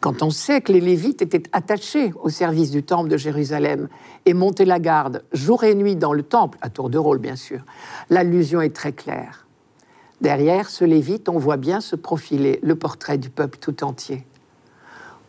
Quand 0.00 0.22
on 0.22 0.30
sait 0.30 0.60
que 0.60 0.72
les 0.72 0.80
Lévites 0.80 1.22
étaient 1.22 1.42
attachés 1.52 2.12
au 2.22 2.28
service 2.28 2.70
du 2.70 2.82
temple 2.82 3.08
de 3.08 3.16
Jérusalem 3.16 3.88
et 4.26 4.34
montaient 4.34 4.64
la 4.64 4.78
garde 4.78 5.24
jour 5.32 5.64
et 5.64 5.74
nuit 5.74 5.96
dans 5.96 6.12
le 6.12 6.22
temple, 6.22 6.58
à 6.60 6.70
tour 6.70 6.88
de 6.88 6.98
rôle 6.98 7.18
bien 7.18 7.36
sûr, 7.36 7.60
l'allusion 8.10 8.60
est 8.60 8.74
très 8.74 8.92
claire. 8.92 9.46
Derrière 10.20 10.70
ce 10.70 10.84
Lévite, 10.84 11.28
on 11.28 11.38
voit 11.38 11.56
bien 11.56 11.80
se 11.80 11.96
profiler 11.96 12.60
le 12.62 12.76
portrait 12.76 13.18
du 13.18 13.28
peuple 13.28 13.58
tout 13.58 13.82
entier. 13.82 14.24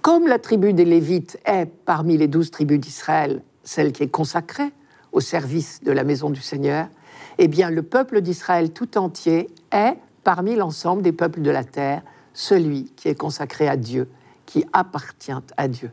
Comme 0.03 0.27
la 0.27 0.37
tribu 0.37 0.73
des 0.73 0.83
Lévites 0.83 1.39
est, 1.45 1.65
parmi 1.65 2.17
les 2.17 2.27
douze 2.27 2.51
tribus 2.51 2.77
d'Israël, 2.77 3.41
celle 3.63 3.93
qui 3.93 4.03
est 4.03 4.09
consacrée 4.09 4.73
au 5.13 5.21
service 5.21 5.81
de 5.81 5.93
la 5.93 6.03
maison 6.03 6.29
du 6.29 6.41
Seigneur, 6.41 6.89
eh 7.37 7.47
bien 7.47 7.69
le 7.69 7.83
peuple 7.83 8.19
d'Israël 8.19 8.73
tout 8.73 8.97
entier 8.97 9.49
est, 9.71 9.95
parmi 10.25 10.57
l'ensemble 10.57 11.03
des 11.03 11.13
peuples 11.13 11.41
de 11.41 11.49
la 11.49 11.63
terre, 11.63 12.01
celui 12.33 12.91
qui 12.97 13.07
est 13.07 13.15
consacré 13.15 13.69
à 13.69 13.77
Dieu 13.77 14.09
qui 14.45 14.65
appartient 14.73 15.31
à 15.55 15.67
Dieu. 15.69 15.89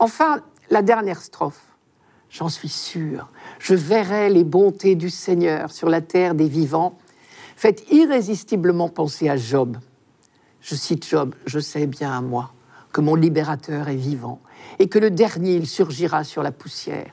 Enfin, 0.00 0.40
la 0.70 0.82
dernière 0.82 1.22
strophe. 1.22 1.76
J'en 2.28 2.48
suis 2.48 2.68
sûr, 2.68 3.30
je 3.60 3.76
verrai 3.76 4.30
les 4.30 4.42
bontés 4.42 4.96
du 4.96 5.10
Seigneur 5.10 5.70
sur 5.70 5.88
la 5.88 6.00
terre 6.00 6.34
des 6.34 6.48
vivants, 6.48 6.98
fait 7.54 7.84
irrésistiblement 7.92 8.88
penser 8.88 9.28
à 9.28 9.36
Job. 9.36 9.76
Je 10.60 10.74
cite 10.74 11.06
Job, 11.06 11.36
je 11.46 11.60
sais 11.60 11.86
bien 11.86 12.10
à 12.10 12.20
moi 12.20 12.50
que 12.96 13.02
mon 13.02 13.14
libérateur 13.14 13.90
est 13.90 13.94
vivant 13.94 14.40
et 14.78 14.88
que 14.88 14.98
le 14.98 15.10
dernier, 15.10 15.56
il 15.56 15.66
surgira 15.66 16.24
sur 16.24 16.42
la 16.42 16.50
poussière. 16.50 17.12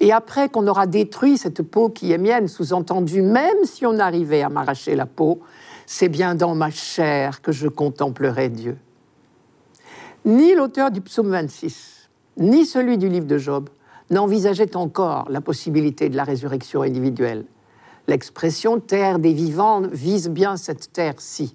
Et 0.00 0.10
après 0.10 0.48
qu'on 0.48 0.66
aura 0.66 0.88
détruit 0.88 1.38
cette 1.38 1.62
peau 1.62 1.90
qui 1.90 2.10
est 2.10 2.18
mienne, 2.18 2.48
sous-entendu, 2.48 3.22
même 3.22 3.62
si 3.62 3.86
on 3.86 4.00
arrivait 4.00 4.42
à 4.42 4.48
m'arracher 4.48 4.96
la 4.96 5.06
peau, 5.06 5.40
c'est 5.86 6.08
bien 6.08 6.34
dans 6.34 6.56
ma 6.56 6.70
chair 6.70 7.40
que 7.40 7.52
je 7.52 7.68
contemplerai 7.68 8.48
Dieu. 8.48 8.76
Ni 10.24 10.56
l'auteur 10.56 10.90
du 10.90 11.00
psaume 11.00 11.30
26, 11.30 12.08
ni 12.38 12.66
celui 12.66 12.98
du 12.98 13.08
livre 13.08 13.26
de 13.26 13.38
Job 13.38 13.70
n'envisageaient 14.10 14.74
encore 14.74 15.28
la 15.30 15.40
possibilité 15.40 16.08
de 16.08 16.16
la 16.16 16.24
résurrection 16.24 16.82
individuelle. 16.82 17.44
L'expression 18.08 18.80
terre 18.80 19.20
des 19.20 19.34
vivants 19.34 19.82
vise 19.82 20.28
bien 20.30 20.56
cette 20.56 20.92
terre-ci. 20.92 21.54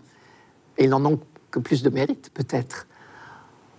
Et 0.78 0.86
ils 0.86 0.90
n'en 0.90 1.04
ont 1.04 1.20
que 1.52 1.60
plus 1.60 1.84
de 1.84 1.90
mérite, 1.90 2.32
peut-être. 2.34 2.88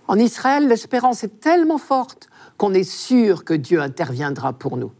En 0.09 0.17
Israël, 0.17 0.67
l'espérance 0.67 1.23
est 1.23 1.39
tellement 1.39 1.77
forte 1.77 2.29
qu'on 2.57 2.73
est 2.73 2.83
sûr 2.83 3.45
que 3.45 3.53
Dieu 3.53 3.79
interviendra 3.79 4.51
pour 4.51 4.75
nous. 4.75 4.91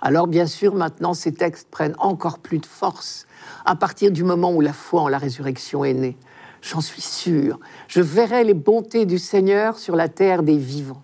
Alors 0.00 0.26
bien 0.26 0.46
sûr, 0.46 0.74
maintenant, 0.74 1.14
ces 1.14 1.32
textes 1.32 1.68
prennent 1.70 1.94
encore 1.98 2.40
plus 2.40 2.58
de 2.58 2.66
force 2.66 3.28
à 3.64 3.76
partir 3.76 4.10
du 4.10 4.24
moment 4.24 4.52
où 4.52 4.60
la 4.60 4.72
foi 4.72 5.02
en 5.02 5.08
la 5.08 5.18
résurrection 5.18 5.84
est 5.84 5.94
née 5.94 6.16
j'en 6.62 6.80
suis 6.80 7.02
sûr, 7.02 7.58
je 7.88 8.00
verrai 8.00 8.44
les 8.44 8.54
bontés 8.54 9.04
du 9.04 9.18
Seigneur 9.18 9.78
sur 9.78 9.96
la 9.96 10.08
terre 10.08 10.42
des 10.42 10.56
vivants. 10.56 11.02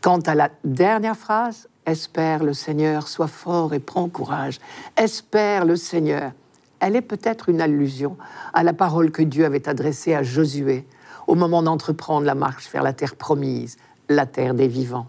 Quant 0.00 0.20
à 0.20 0.34
la 0.34 0.50
dernière 0.64 1.16
phrase, 1.16 1.68
espère 1.86 2.42
le 2.42 2.54
Seigneur, 2.54 3.06
sois 3.06 3.28
fort 3.28 3.74
et 3.74 3.80
prends 3.80 4.08
courage, 4.08 4.58
espère 4.96 5.64
le 5.64 5.76
Seigneur, 5.76 6.32
elle 6.80 6.96
est 6.96 7.02
peut-être 7.02 7.50
une 7.50 7.60
allusion 7.60 8.16
à 8.54 8.62
la 8.62 8.72
parole 8.72 9.10
que 9.10 9.22
Dieu 9.22 9.44
avait 9.44 9.68
adressée 9.68 10.14
à 10.14 10.22
Josué 10.22 10.86
au 11.30 11.36
moment 11.36 11.62
d'entreprendre 11.62 12.26
la 12.26 12.34
marche 12.34 12.68
vers 12.72 12.82
la 12.82 12.92
terre 12.92 13.14
promise, 13.14 13.76
la 14.08 14.26
terre 14.26 14.52
des 14.52 14.66
vivants. 14.66 15.06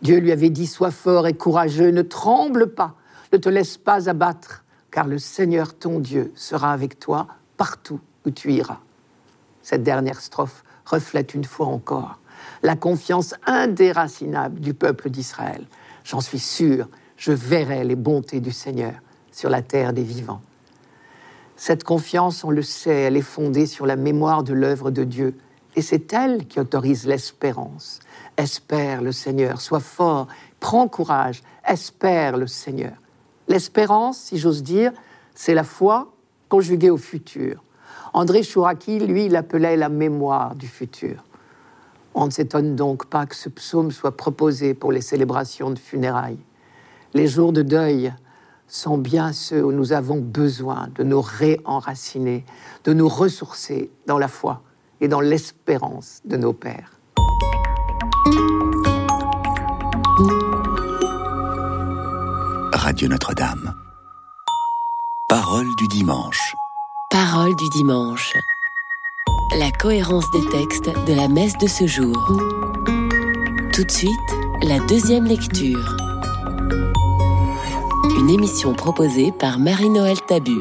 Dieu 0.00 0.18
lui 0.18 0.30
avait 0.30 0.48
dit, 0.48 0.68
sois 0.68 0.92
fort 0.92 1.26
et 1.26 1.34
courageux, 1.34 1.90
ne 1.90 2.02
tremble 2.02 2.72
pas, 2.72 2.94
ne 3.32 3.38
te 3.38 3.48
laisse 3.48 3.76
pas 3.76 4.08
abattre, 4.08 4.62
car 4.92 5.08
le 5.08 5.18
Seigneur 5.18 5.76
ton 5.76 5.98
Dieu 5.98 6.32
sera 6.36 6.72
avec 6.72 7.00
toi 7.00 7.26
partout 7.56 7.98
où 8.24 8.30
tu 8.30 8.52
iras. 8.52 8.78
Cette 9.60 9.82
dernière 9.82 10.20
strophe 10.20 10.62
reflète 10.86 11.34
une 11.34 11.44
fois 11.44 11.66
encore 11.66 12.20
la 12.62 12.76
confiance 12.76 13.34
indéracinable 13.44 14.60
du 14.60 14.72
peuple 14.72 15.10
d'Israël. 15.10 15.66
J'en 16.04 16.20
suis 16.20 16.38
sûr, 16.38 16.86
je 17.16 17.32
verrai 17.32 17.82
les 17.82 17.96
bontés 17.96 18.40
du 18.40 18.52
Seigneur 18.52 18.94
sur 19.32 19.50
la 19.50 19.62
terre 19.62 19.94
des 19.94 20.04
vivants. 20.04 20.42
Cette 21.56 21.84
confiance, 21.84 22.44
on 22.44 22.50
le 22.50 22.62
sait, 22.62 23.02
elle 23.02 23.16
est 23.16 23.22
fondée 23.22 23.66
sur 23.66 23.86
la 23.86 23.96
mémoire 23.96 24.42
de 24.42 24.52
l'œuvre 24.52 24.90
de 24.90 25.04
Dieu, 25.04 25.36
et 25.76 25.82
c'est 25.82 26.12
elle 26.12 26.46
qui 26.46 26.60
autorise 26.60 27.06
l'espérance. 27.06 28.00
Espère 28.36 29.02
le 29.02 29.12
Seigneur, 29.12 29.60
sois 29.60 29.80
fort, 29.80 30.26
prends 30.60 30.88
courage, 30.88 31.42
espère 31.66 32.36
le 32.36 32.46
Seigneur. 32.46 32.94
L'espérance, 33.48 34.18
si 34.18 34.38
j'ose 34.38 34.62
dire, 34.62 34.92
c'est 35.34 35.54
la 35.54 35.64
foi 35.64 36.12
conjuguée 36.48 36.90
au 36.90 36.96
futur. 36.96 37.62
André 38.12 38.42
Chouraki, 38.42 39.00
lui, 39.00 39.28
l'appelait 39.28 39.76
la 39.76 39.88
mémoire 39.88 40.54
du 40.54 40.68
futur. 40.68 41.24
On 42.14 42.26
ne 42.26 42.30
s'étonne 42.30 42.76
donc 42.76 43.06
pas 43.06 43.26
que 43.26 43.34
ce 43.34 43.48
psaume 43.48 43.90
soit 43.90 44.16
proposé 44.16 44.74
pour 44.74 44.92
les 44.92 45.00
célébrations 45.00 45.70
de 45.70 45.78
funérailles. 45.78 46.38
Les 47.12 47.26
jours 47.26 47.52
de 47.52 47.62
deuil 47.62 48.12
sont 48.68 48.98
bien 48.98 49.32
ceux 49.32 49.64
où 49.64 49.72
nous 49.72 49.92
avons 49.92 50.18
besoin 50.18 50.88
de 50.94 51.04
nous 51.04 51.20
réenraciner, 51.20 52.44
de 52.84 52.92
nous 52.92 53.08
ressourcer 53.08 53.90
dans 54.06 54.18
la 54.18 54.28
foi 54.28 54.62
et 55.00 55.08
dans 55.08 55.20
l'espérance 55.20 56.20
de 56.24 56.36
nos 56.36 56.52
pères. 56.52 56.98
Radio 62.72 63.08
Notre-Dame. 63.08 63.74
Parole 65.28 65.66
du 65.78 65.88
dimanche. 65.88 66.54
Parole 67.10 67.56
du 67.56 67.68
dimanche. 67.70 68.32
La 69.58 69.70
cohérence 69.70 70.30
des 70.32 70.46
textes 70.48 70.90
de 71.06 71.14
la 71.14 71.28
messe 71.28 71.56
de 71.58 71.66
ce 71.66 71.86
jour. 71.86 72.16
Tout 73.72 73.84
de 73.84 73.90
suite, 73.90 74.10
la 74.62 74.78
deuxième 74.80 75.24
lecture. 75.24 76.03
Une 78.16 78.30
émission 78.30 78.74
proposée 78.74 79.32
par 79.32 79.58
Marie-Noël 79.58 80.16
Tabu. 80.28 80.60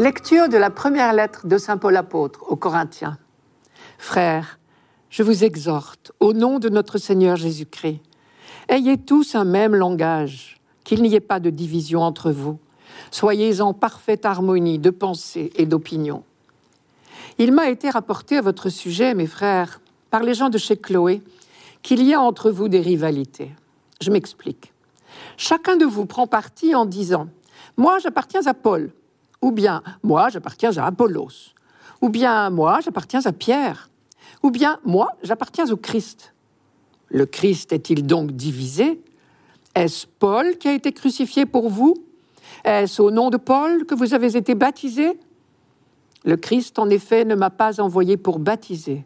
Lecture 0.00 0.48
de 0.48 0.56
la 0.56 0.70
première 0.70 1.12
lettre 1.12 1.46
de 1.46 1.56
Saint 1.56 1.78
Paul 1.78 1.96
apôtre 1.96 2.44
aux 2.48 2.56
Corinthiens. 2.56 3.16
Frères, 3.96 4.58
je 5.08 5.22
vous 5.22 5.44
exhorte, 5.44 6.10
au 6.18 6.32
nom 6.32 6.58
de 6.58 6.68
notre 6.68 6.98
Seigneur 6.98 7.36
Jésus-Christ, 7.36 8.00
ayez 8.68 8.98
tous 8.98 9.36
un 9.36 9.44
même 9.44 9.76
langage, 9.76 10.60
qu'il 10.82 11.02
n'y 11.02 11.14
ait 11.14 11.20
pas 11.20 11.38
de 11.38 11.50
division 11.50 12.00
entre 12.00 12.32
vous 12.32 12.58
Soyez 13.12 13.60
en 13.60 13.72
parfaite 13.72 14.26
harmonie 14.26 14.80
de 14.80 14.90
pensée 14.90 15.52
et 15.54 15.64
d'opinion. 15.66 16.24
Il 17.38 17.52
m'a 17.52 17.70
été 17.70 17.88
rapporté 17.88 18.36
à 18.36 18.42
votre 18.42 18.68
sujet, 18.68 19.14
mes 19.14 19.28
frères, 19.28 19.80
par 20.10 20.24
les 20.24 20.34
gens 20.34 20.50
de 20.50 20.58
chez 20.58 20.76
Chloé, 20.76 21.22
qu'il 21.82 22.02
y 22.02 22.14
a 22.14 22.20
entre 22.20 22.50
vous 22.50 22.68
des 22.68 22.80
rivalités. 22.80 23.52
Je 24.00 24.10
m'explique. 24.10 24.72
Chacun 25.36 25.76
de 25.76 25.84
vous 25.84 26.06
prend 26.06 26.26
parti 26.26 26.74
en 26.74 26.84
disant 26.84 27.28
Moi, 27.76 27.98
j'appartiens 27.98 28.46
à 28.46 28.54
Paul, 28.54 28.92
ou 29.40 29.50
bien 29.50 29.82
moi, 30.02 30.28
j'appartiens 30.30 30.76
à 30.76 30.86
Apollos, 30.86 31.52
ou 32.00 32.08
bien 32.08 32.50
moi, 32.50 32.80
j'appartiens 32.84 33.20
à 33.24 33.32
Pierre, 33.32 33.90
ou 34.42 34.50
bien 34.50 34.78
moi, 34.84 35.10
j'appartiens 35.22 35.70
au 35.70 35.76
Christ. 35.76 36.32
Le 37.08 37.26
Christ 37.26 37.72
est-il 37.72 38.06
donc 38.06 38.32
divisé? 38.32 39.00
Est-ce 39.74 40.06
Paul 40.06 40.56
qui 40.58 40.68
a 40.68 40.72
été 40.72 40.92
crucifié 40.92 41.46
pour 41.46 41.68
vous? 41.68 41.94
Est-ce 42.64 43.02
au 43.02 43.10
nom 43.10 43.30
de 43.30 43.36
Paul 43.36 43.84
que 43.86 43.94
vous 43.94 44.14
avez 44.14 44.36
été 44.36 44.54
baptisé? 44.54 45.18
Le 46.24 46.36
Christ, 46.36 46.78
en 46.78 46.88
effet, 46.88 47.24
ne 47.24 47.34
m'a 47.34 47.50
pas 47.50 47.80
envoyé 47.80 48.16
pour 48.16 48.38
baptiser, 48.38 49.04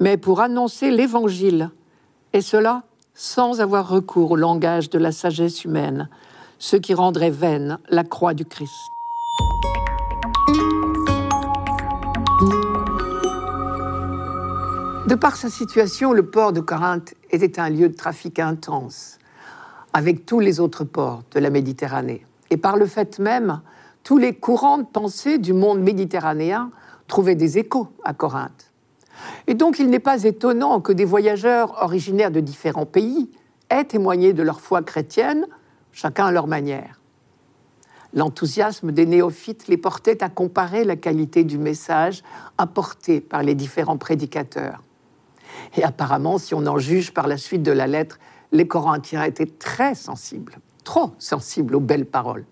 mais 0.00 0.16
pour 0.16 0.40
annoncer 0.40 0.90
l'Évangile, 0.90 1.70
et 2.32 2.40
cela 2.40 2.82
sans 3.14 3.60
avoir 3.60 3.88
recours 3.88 4.32
au 4.32 4.36
langage 4.36 4.90
de 4.90 4.98
la 4.98 5.12
sagesse 5.12 5.64
humaine, 5.64 6.08
ce 6.58 6.76
qui 6.76 6.94
rendrait 6.94 7.30
vaine 7.30 7.78
la 7.88 8.04
croix 8.04 8.34
du 8.34 8.44
Christ. 8.44 8.90
De 15.06 15.14
par 15.14 15.36
sa 15.36 15.48
situation, 15.48 16.12
le 16.12 16.26
port 16.26 16.52
de 16.52 16.60
Corinthe 16.60 17.14
était 17.30 17.60
un 17.60 17.68
lieu 17.68 17.88
de 17.88 17.94
trafic 17.94 18.38
intense, 18.38 19.18
avec 19.92 20.26
tous 20.26 20.40
les 20.40 20.60
autres 20.60 20.84
ports 20.84 21.22
de 21.32 21.40
la 21.40 21.50
Méditerranée. 21.50 22.26
Et 22.50 22.56
par 22.56 22.76
le 22.76 22.86
fait 22.86 23.18
même, 23.18 23.60
tous 24.02 24.18
les 24.18 24.34
courants 24.34 24.78
de 24.78 24.86
pensée 24.86 25.38
du 25.38 25.52
monde 25.52 25.80
méditerranéen 25.80 26.70
trouvaient 27.06 27.34
des 27.34 27.58
échos 27.58 27.88
à 28.02 28.12
Corinthe. 28.12 28.70
Et 29.46 29.54
donc 29.54 29.78
il 29.78 29.90
n'est 29.90 29.98
pas 29.98 30.24
étonnant 30.24 30.80
que 30.80 30.92
des 30.92 31.04
voyageurs 31.04 31.82
originaires 31.82 32.30
de 32.30 32.40
différents 32.40 32.86
pays 32.86 33.30
aient 33.70 33.84
témoigné 33.84 34.32
de 34.32 34.42
leur 34.42 34.60
foi 34.60 34.82
chrétienne, 34.82 35.46
chacun 35.92 36.26
à 36.26 36.32
leur 36.32 36.46
manière. 36.46 37.00
L'enthousiasme 38.14 38.92
des 38.92 39.06
néophytes 39.06 39.66
les 39.66 39.76
portait 39.76 40.22
à 40.22 40.28
comparer 40.28 40.84
la 40.84 40.94
qualité 40.94 41.42
du 41.42 41.58
message 41.58 42.22
apporté 42.58 43.20
par 43.20 43.42
les 43.42 43.56
différents 43.56 43.98
prédicateurs. 43.98 44.82
Et 45.76 45.82
apparemment, 45.82 46.38
si 46.38 46.54
on 46.54 46.66
en 46.66 46.78
juge 46.78 47.12
par 47.12 47.26
la 47.26 47.36
suite 47.36 47.62
de 47.62 47.72
la 47.72 47.88
lettre, 47.88 48.18
les 48.52 48.68
Corinthiens 48.68 49.24
étaient 49.24 49.46
très 49.46 49.96
sensibles, 49.96 50.58
trop 50.84 51.12
sensibles 51.18 51.74
aux 51.74 51.80
belles 51.80 52.06
paroles. 52.06 52.44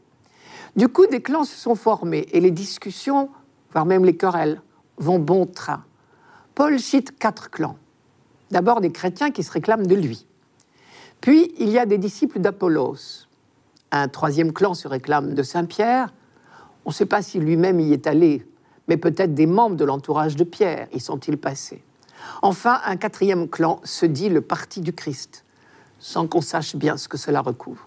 Du 0.75 0.89
coup, 0.89 1.07
des 1.07 1.23
clans 1.23 1.45
se 1.45 1.57
sont 1.57 1.77
formés 1.77 2.27
et 2.33 2.41
les 2.41 2.51
discussions, 2.51 3.29
voire 3.73 3.87
même 3.87 4.05
les 4.05 4.17
querelles, 4.17 4.61
vont 4.97 5.21
bon 5.21 5.47
train. 5.47 5.85
Paul 6.55 6.79
cite 6.79 7.19
quatre 7.19 7.51
clans. 7.51 7.79
D'abord 8.51 8.83
des 8.83 8.93
chrétiens 8.93 9.31
qui 9.31 9.43
se 9.43 9.51
réclament 9.51 9.87
de 9.87 9.95
lui. 9.95 10.27
Puis 11.23 11.55
il 11.59 11.71
y 11.71 11.79
a 11.79 11.87
des 11.87 11.97
disciples 11.97 12.41
d'Apollos. 12.41 13.27
Un 13.91 14.09
troisième 14.09 14.53
clan 14.53 14.75
se 14.75 14.87
réclame 14.87 15.33
de 15.33 15.43
Saint 15.43 15.65
Pierre. 15.65 16.13
On 16.85 16.91
ne 16.91 16.95
sait 16.95 17.07
pas 17.07 17.23
si 17.23 17.39
lui-même 17.39 17.81
y 17.81 17.95
est 17.95 18.07
allé, 18.07 18.47
mais 18.87 18.99
peut-être 18.99 19.33
des 19.33 19.47
membres 19.47 19.77
de 19.77 19.85
l'entourage 19.87 20.37
de 20.37 20.45
Pierre 20.45 20.89
y 20.93 21.01
sont-ils 21.01 21.39
passés. 21.39 21.83
Enfin, 22.43 22.81
un 22.85 22.97
quatrième 22.97 23.49
clan 23.49 23.81
se 23.85 24.05
dit 24.05 24.29
le 24.29 24.43
parti 24.43 24.83
du 24.83 24.93
Christ, 24.93 25.47
sans 25.99 26.27
qu'on 26.27 26.43
sache 26.43 26.77
bien 26.77 26.99
ce 26.99 27.09
que 27.09 27.17
cela 27.17 27.41
recouvre. 27.41 27.87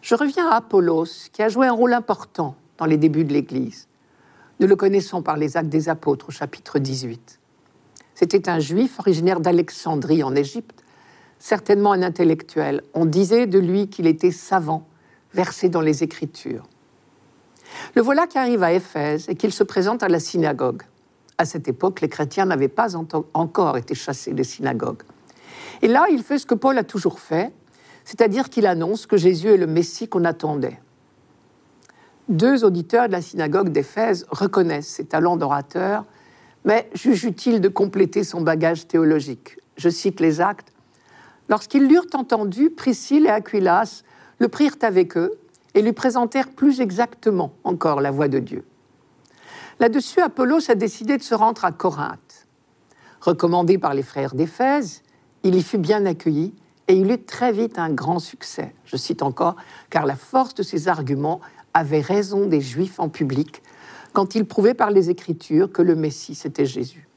Je 0.00 0.14
reviens 0.14 0.48
à 0.48 0.56
Apollos, 0.56 1.28
qui 1.32 1.42
a 1.42 1.50
joué 1.50 1.66
un 1.66 1.72
rôle 1.72 1.92
important 1.92 2.56
dans 2.78 2.86
les 2.86 2.96
débuts 2.96 3.24
de 3.24 3.34
l'Église. 3.34 3.88
Nous 4.58 4.66
le 4.66 4.76
connaissons 4.76 5.22
par 5.22 5.36
les 5.36 5.58
Actes 5.58 5.68
des 5.68 5.90
Apôtres 5.90 6.30
au 6.30 6.32
chapitre 6.32 6.78
18. 6.78 7.38
C'était 8.18 8.48
un 8.48 8.58
juif 8.58 8.98
originaire 8.98 9.38
d'Alexandrie 9.38 10.24
en 10.24 10.34
Égypte, 10.34 10.82
certainement 11.38 11.92
un 11.92 12.02
intellectuel. 12.02 12.82
On 12.92 13.04
disait 13.04 13.46
de 13.46 13.60
lui 13.60 13.88
qu'il 13.88 14.08
était 14.08 14.32
savant, 14.32 14.88
versé 15.32 15.68
dans 15.68 15.80
les 15.80 16.02
Écritures. 16.02 16.66
Le 17.94 18.02
voilà 18.02 18.26
qui 18.26 18.36
arrive 18.36 18.64
à 18.64 18.72
Éphèse 18.72 19.26
et 19.28 19.36
qu'il 19.36 19.52
se 19.52 19.62
présente 19.62 20.02
à 20.02 20.08
la 20.08 20.18
synagogue. 20.18 20.82
À 21.38 21.44
cette 21.44 21.68
époque, 21.68 22.00
les 22.00 22.08
chrétiens 22.08 22.46
n'avaient 22.46 22.66
pas 22.66 22.96
encore 22.96 23.76
été 23.76 23.94
chassés 23.94 24.32
des 24.32 24.42
synagogues. 24.42 25.02
Et 25.82 25.86
là, 25.86 26.06
il 26.10 26.24
fait 26.24 26.40
ce 26.40 26.46
que 26.46 26.56
Paul 26.56 26.76
a 26.76 26.82
toujours 26.82 27.20
fait, 27.20 27.52
c'est-à-dire 28.04 28.50
qu'il 28.50 28.66
annonce 28.66 29.06
que 29.06 29.16
Jésus 29.16 29.50
est 29.50 29.56
le 29.56 29.68
Messie 29.68 30.08
qu'on 30.08 30.24
attendait. 30.24 30.80
Deux 32.28 32.64
auditeurs 32.64 33.06
de 33.06 33.12
la 33.12 33.22
synagogue 33.22 33.68
d'Éphèse 33.68 34.26
reconnaissent 34.28 34.88
ses 34.88 35.04
talents 35.04 35.36
d'orateur 35.36 36.04
mais 36.68 36.90
juge 36.92 37.24
utile 37.24 37.62
de 37.62 37.68
compléter 37.68 38.24
son 38.24 38.42
bagage 38.42 38.86
théologique. 38.86 39.58
Je 39.78 39.88
cite 39.88 40.20
les 40.20 40.42
actes. 40.42 40.70
Lorsqu'ils 41.48 41.90
l'eurent 41.90 42.04
entendu, 42.12 42.68
Priscille 42.68 43.24
et 43.24 43.30
Aquilas 43.30 44.02
le 44.38 44.48
prirent 44.48 44.76
avec 44.82 45.16
eux 45.16 45.38
et 45.72 45.80
lui 45.80 45.94
présentèrent 45.94 46.50
plus 46.50 46.82
exactement 46.82 47.54
encore 47.64 48.02
la 48.02 48.10
voix 48.10 48.28
de 48.28 48.38
Dieu. 48.38 48.64
Là-dessus, 49.80 50.20
Apollos 50.20 50.70
a 50.70 50.74
décidé 50.74 51.16
de 51.16 51.22
se 51.22 51.34
rendre 51.34 51.64
à 51.64 51.72
Corinthe. 51.72 52.46
Recommandé 53.22 53.78
par 53.78 53.94
les 53.94 54.02
frères 54.02 54.34
d'Éphèse, 54.34 55.02
il 55.44 55.54
y 55.54 55.62
fut 55.62 55.78
bien 55.78 56.04
accueilli 56.04 56.52
et 56.86 56.92
il 56.92 57.10
eut 57.10 57.24
très 57.24 57.50
vite 57.50 57.78
un 57.78 57.90
grand 57.90 58.18
succès. 58.18 58.74
Je 58.84 58.98
cite 58.98 59.22
encore, 59.22 59.56
car 59.88 60.04
la 60.04 60.16
force 60.16 60.54
de 60.54 60.62
ses 60.62 60.88
arguments 60.88 61.40
avait 61.72 62.02
raison 62.02 62.44
des 62.44 62.60
Juifs 62.60 63.00
en 63.00 63.08
public, 63.08 63.62
quand 64.12 64.34
il 64.34 64.44
prouvait 64.44 64.74
par 64.74 64.90
les 64.90 65.10
Écritures 65.10 65.70
que 65.72 65.82
le 65.82 65.94
Messie, 65.94 66.34
c'était 66.34 66.66
Jésus. 66.66 67.08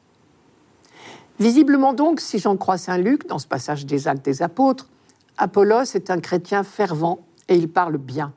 Visiblement 1.39 1.93
donc, 1.93 2.19
si 2.19 2.39
j'en 2.39 2.57
crois 2.57 2.77
Saint 2.77 2.97
Luc, 2.97 3.27
dans 3.27 3.39
ce 3.39 3.47
passage 3.47 3.85
des 3.85 4.07
Actes 4.07 4.25
des 4.25 4.41
Apôtres, 4.41 4.89
Apollos 5.37 5.95
est 5.95 6.11
un 6.11 6.19
chrétien 6.19 6.63
fervent 6.63 7.19
et 7.47 7.55
il 7.55 7.69
parle 7.69 7.97
bien. 7.97 8.33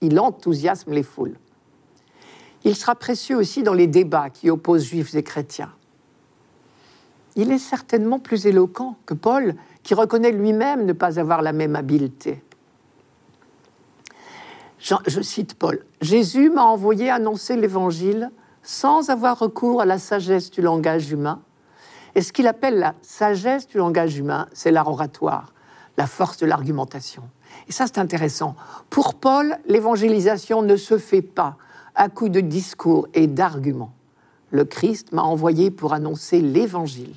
Il 0.00 0.18
enthousiasme 0.18 0.92
les 0.92 1.02
foules. 1.02 1.38
Il 2.64 2.74
sera 2.74 2.94
précieux 2.94 3.36
aussi 3.36 3.62
dans 3.62 3.74
les 3.74 3.86
débats 3.86 4.30
qui 4.30 4.50
opposent 4.50 4.84
juifs 4.84 5.14
et 5.14 5.22
chrétiens. 5.22 5.72
Il 7.36 7.52
est 7.52 7.58
certainement 7.58 8.18
plus 8.18 8.46
éloquent 8.46 8.96
que 9.04 9.14
Paul, 9.14 9.54
qui 9.82 9.94
reconnaît 9.94 10.32
lui-même 10.32 10.86
ne 10.86 10.94
pas 10.94 11.20
avoir 11.20 11.42
la 11.42 11.52
même 11.52 11.76
habileté 11.76 12.42
je 15.06 15.20
cite 15.20 15.54
Paul, 15.54 15.84
Jésus 16.00 16.50
m'a 16.50 16.64
envoyé 16.64 17.10
annoncer 17.10 17.56
l'Évangile 17.56 18.30
sans 18.62 19.10
avoir 19.10 19.38
recours 19.38 19.80
à 19.80 19.84
la 19.84 19.98
sagesse 19.98 20.50
du 20.50 20.60
langage 20.62 21.10
humain. 21.10 21.40
Et 22.14 22.22
ce 22.22 22.32
qu'il 22.32 22.46
appelle 22.46 22.78
la 22.78 22.94
sagesse 23.02 23.66
du 23.66 23.78
langage 23.78 24.16
humain, 24.16 24.46
c'est 24.52 24.70
l'art 24.70 24.88
oratoire, 24.88 25.52
la 25.96 26.06
force 26.06 26.38
de 26.38 26.46
l'argumentation. 26.46 27.22
Et 27.68 27.72
ça, 27.72 27.86
c'est 27.86 27.98
intéressant. 27.98 28.54
Pour 28.90 29.14
Paul, 29.14 29.58
l'évangélisation 29.66 30.62
ne 30.62 30.76
se 30.76 30.98
fait 30.98 31.22
pas 31.22 31.56
à 31.94 32.08
coup 32.08 32.28
de 32.28 32.40
discours 32.40 33.08
et 33.14 33.26
d'arguments. 33.26 33.92
Le 34.50 34.64
Christ 34.64 35.12
m'a 35.12 35.22
envoyé 35.22 35.70
pour 35.70 35.92
annoncer 35.94 36.40
l'Évangile, 36.40 37.14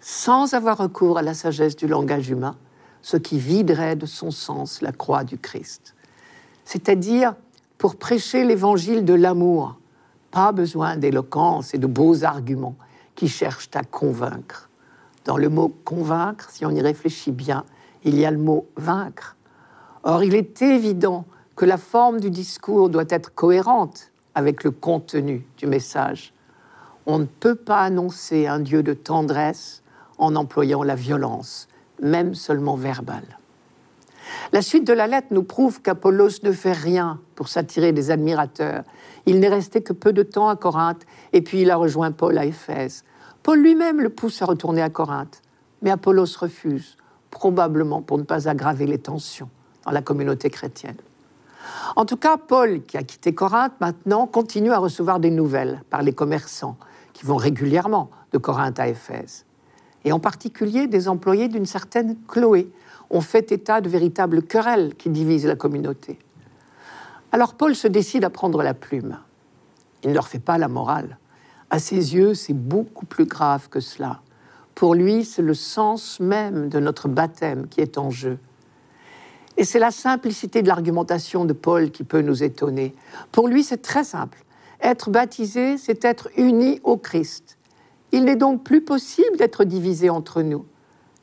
sans 0.00 0.54
avoir 0.54 0.78
recours 0.78 1.18
à 1.18 1.22
la 1.22 1.34
sagesse 1.34 1.76
du 1.76 1.86
langage 1.86 2.28
humain, 2.28 2.56
ce 3.02 3.16
qui 3.16 3.38
viderait 3.38 3.96
de 3.96 4.06
son 4.06 4.30
sens 4.30 4.82
la 4.82 4.92
croix 4.92 5.24
du 5.24 5.38
Christ 5.38 5.95
c'est-à-dire 6.66 7.34
pour 7.78 7.96
prêcher 7.96 8.44
l'évangile 8.44 9.06
de 9.06 9.14
l'amour. 9.14 9.78
Pas 10.30 10.52
besoin 10.52 10.98
d'éloquence 10.98 11.72
et 11.72 11.78
de 11.78 11.86
beaux 11.86 12.24
arguments 12.24 12.76
qui 13.14 13.28
cherchent 13.28 13.70
à 13.74 13.82
convaincre. 13.82 14.68
Dans 15.24 15.38
le 15.38 15.48
mot 15.48 15.74
convaincre, 15.84 16.50
si 16.50 16.66
on 16.66 16.70
y 16.70 16.82
réfléchit 16.82 17.32
bien, 17.32 17.64
il 18.04 18.18
y 18.18 18.26
a 18.26 18.30
le 18.30 18.38
mot 18.38 18.66
vaincre. 18.76 19.36
Or, 20.02 20.22
il 20.22 20.34
est 20.34 20.60
évident 20.60 21.24
que 21.54 21.64
la 21.64 21.78
forme 21.78 22.20
du 22.20 22.30
discours 22.30 22.90
doit 22.90 23.04
être 23.08 23.34
cohérente 23.34 24.12
avec 24.34 24.62
le 24.62 24.70
contenu 24.70 25.46
du 25.56 25.66
message. 25.66 26.34
On 27.06 27.20
ne 27.20 27.24
peut 27.24 27.54
pas 27.54 27.80
annoncer 27.80 28.46
un 28.46 28.58
Dieu 28.58 28.82
de 28.82 28.92
tendresse 28.92 29.82
en 30.18 30.36
employant 30.36 30.82
la 30.82 30.94
violence, 30.94 31.68
même 32.02 32.34
seulement 32.34 32.76
verbale. 32.76 33.38
La 34.52 34.62
suite 34.62 34.86
de 34.86 34.92
la 34.92 35.06
lettre 35.06 35.28
nous 35.30 35.42
prouve 35.42 35.82
qu'Apollos 35.82 36.42
ne 36.42 36.52
fait 36.52 36.72
rien 36.72 37.20
pour 37.34 37.48
s'attirer 37.48 37.92
des 37.92 38.10
admirateurs. 38.10 38.84
Il 39.26 39.40
n'est 39.40 39.48
resté 39.48 39.82
que 39.82 39.92
peu 39.92 40.12
de 40.12 40.22
temps 40.22 40.48
à 40.48 40.56
Corinthe 40.56 41.02
et 41.32 41.42
puis 41.42 41.62
il 41.62 41.70
a 41.70 41.76
rejoint 41.76 42.12
Paul 42.12 42.38
à 42.38 42.44
Éphèse. 42.44 43.04
Paul 43.42 43.60
lui-même 43.60 44.00
le 44.00 44.08
pousse 44.08 44.42
à 44.42 44.46
retourner 44.46 44.82
à 44.82 44.90
Corinthe, 44.90 45.42
mais 45.82 45.90
Apollos 45.90 46.36
refuse, 46.38 46.96
probablement 47.30 48.02
pour 48.02 48.18
ne 48.18 48.24
pas 48.24 48.48
aggraver 48.48 48.86
les 48.86 48.98
tensions 48.98 49.50
dans 49.84 49.92
la 49.92 50.02
communauté 50.02 50.50
chrétienne. 50.50 50.96
En 51.94 52.04
tout 52.04 52.16
cas, 52.16 52.36
Paul, 52.36 52.82
qui 52.82 52.96
a 52.96 53.02
quitté 53.02 53.34
Corinthe 53.34 53.74
maintenant, 53.80 54.26
continue 54.26 54.72
à 54.72 54.78
recevoir 54.78 55.20
des 55.20 55.30
nouvelles 55.30 55.82
par 55.90 56.02
les 56.02 56.12
commerçants 56.12 56.76
qui 57.12 57.24
vont 57.24 57.36
régulièrement 57.36 58.10
de 58.32 58.38
Corinthe 58.38 58.78
à 58.78 58.88
Éphèse, 58.88 59.46
et 60.04 60.12
en 60.12 60.20
particulier 60.20 60.86
des 60.86 61.08
employés 61.08 61.48
d'une 61.48 61.66
certaine 61.66 62.16
Chloé, 62.28 62.68
ont 63.10 63.20
fait 63.20 63.52
état 63.52 63.80
de 63.80 63.88
véritables 63.88 64.42
querelles 64.42 64.94
qui 64.96 65.10
divisent 65.10 65.46
la 65.46 65.56
communauté. 65.56 66.18
Alors 67.32 67.54
Paul 67.54 67.74
se 67.74 67.88
décide 67.88 68.24
à 68.24 68.30
prendre 68.30 68.62
la 68.62 68.74
plume. 68.74 69.18
Il 70.02 70.10
ne 70.10 70.14
leur 70.14 70.28
fait 70.28 70.38
pas 70.38 70.58
la 70.58 70.68
morale. 70.68 71.18
À 71.70 71.78
ses 71.78 72.14
yeux, 72.14 72.34
c'est 72.34 72.54
beaucoup 72.54 73.06
plus 73.06 73.24
grave 73.24 73.68
que 73.68 73.80
cela. 73.80 74.20
Pour 74.74 74.94
lui, 74.94 75.24
c'est 75.24 75.42
le 75.42 75.54
sens 75.54 76.20
même 76.20 76.68
de 76.68 76.78
notre 76.78 77.08
baptême 77.08 77.66
qui 77.68 77.80
est 77.80 77.98
en 77.98 78.10
jeu. 78.10 78.38
Et 79.56 79.64
c'est 79.64 79.78
la 79.78 79.90
simplicité 79.90 80.62
de 80.62 80.68
l'argumentation 80.68 81.44
de 81.44 81.52
Paul 81.54 81.90
qui 81.90 82.04
peut 82.04 82.20
nous 82.20 82.42
étonner. 82.42 82.94
Pour 83.32 83.48
lui, 83.48 83.64
c'est 83.64 83.80
très 83.80 84.04
simple. 84.04 84.44
Être 84.82 85.10
baptisé, 85.10 85.78
c'est 85.78 86.04
être 86.04 86.28
uni 86.36 86.80
au 86.84 86.98
Christ. 86.98 87.56
Il 88.12 88.24
n'est 88.24 88.36
donc 88.36 88.62
plus 88.62 88.82
possible 88.82 89.36
d'être 89.38 89.64
divisé 89.64 90.10
entre 90.10 90.42
nous. 90.42 90.66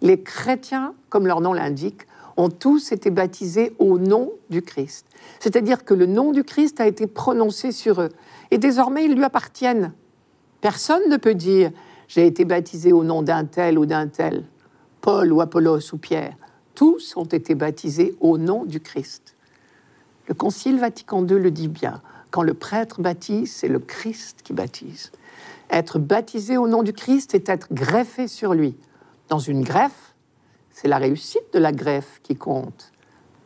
Les 0.04 0.22
chrétiens, 0.22 0.94
comme 1.10 1.26
leur 1.26 1.40
nom 1.42 1.54
l'indique, 1.54 2.02
ont 2.36 2.50
tous 2.50 2.92
été 2.92 3.10
baptisés 3.10 3.74
au 3.80 3.98
nom 3.98 4.34
du 4.50 4.62
Christ. 4.62 5.06
C'est-à-dire 5.40 5.86
que 5.86 5.94
le 5.94 6.06
nom 6.06 6.34
du 6.34 6.44
Christ 6.44 6.82
a 6.82 6.88
été 6.88 7.08
prononcé 7.08 7.72
sur 7.72 8.02
eux. 8.02 8.10
Et 8.52 8.58
désormais, 8.58 9.06
ils 9.06 9.16
lui 9.16 9.24
appartiennent. 9.24 9.94
Personne 10.60 11.10
ne 11.10 11.18
peut 11.18 11.36
dire 11.36 11.72
j'ai 12.10 12.28
été 12.28 12.44
baptisé 12.44 12.92
au 12.92 13.04
nom 13.04 13.22
d'un 13.22 13.46
tel 13.46 13.80
ou 13.80 13.86
d'un 13.86 14.08
tel, 14.08 14.44
Paul 15.00 15.32
ou 15.32 15.40
Apollos 15.40 15.94
ou 15.94 15.98
Pierre. 15.98 16.36
Tous 16.76 17.16
ont 17.16 17.24
été 17.24 17.56
baptisés 17.56 18.16
au 18.20 18.38
nom 18.38 18.66
du 18.66 18.82
Christ. 18.82 19.36
Le 20.28 20.34
Concile 20.34 20.80
Vatican 20.80 21.26
II 21.26 21.40
le 21.40 21.50
dit 21.50 21.70
bien. 21.70 22.02
Quand 22.30 22.44
le 22.44 22.54
prêtre 22.54 23.02
baptise, 23.02 23.54
c'est 23.54 23.68
le 23.68 23.80
Christ 23.80 24.42
qui 24.44 24.54
baptise. 24.54 25.12
Être 25.70 25.98
baptisé 25.98 26.58
au 26.58 26.68
nom 26.68 26.84
du 26.84 26.92
Christ 26.92 27.36
est 27.36 27.48
être 27.48 27.68
greffé 27.72 28.28
sur 28.28 28.54
lui. 28.54 28.76
Dans 29.30 29.40
une 29.40 29.64
greffe, 29.64 30.14
c'est 30.70 30.88
la 30.88 30.98
réussite 30.98 31.54
de 31.54 31.60
la 31.60 31.72
greffe 31.72 32.20
qui 32.24 32.36
compte. 32.36 32.92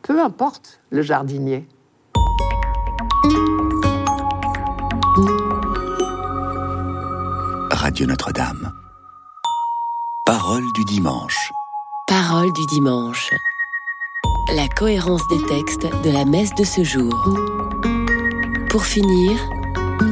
Peu 0.02 0.20
importe 0.20 0.80
le 0.90 1.02
jardinier. 1.02 1.68
Radio 7.70 8.06
Notre-Dame. 8.06 8.72
Parole 10.24 10.64
du 10.74 10.84
dimanche. 10.84 11.52
Parole 12.06 12.52
du 12.52 12.66
dimanche. 12.66 13.30
La 14.54 14.68
cohérence 14.68 15.26
des 15.28 15.42
textes 15.46 15.86
de 16.04 16.10
la 16.10 16.24
messe 16.24 16.54
de 16.54 16.64
ce 16.64 16.82
jour. 16.82 17.14
Pour 18.68 18.84
finir, 18.84 19.38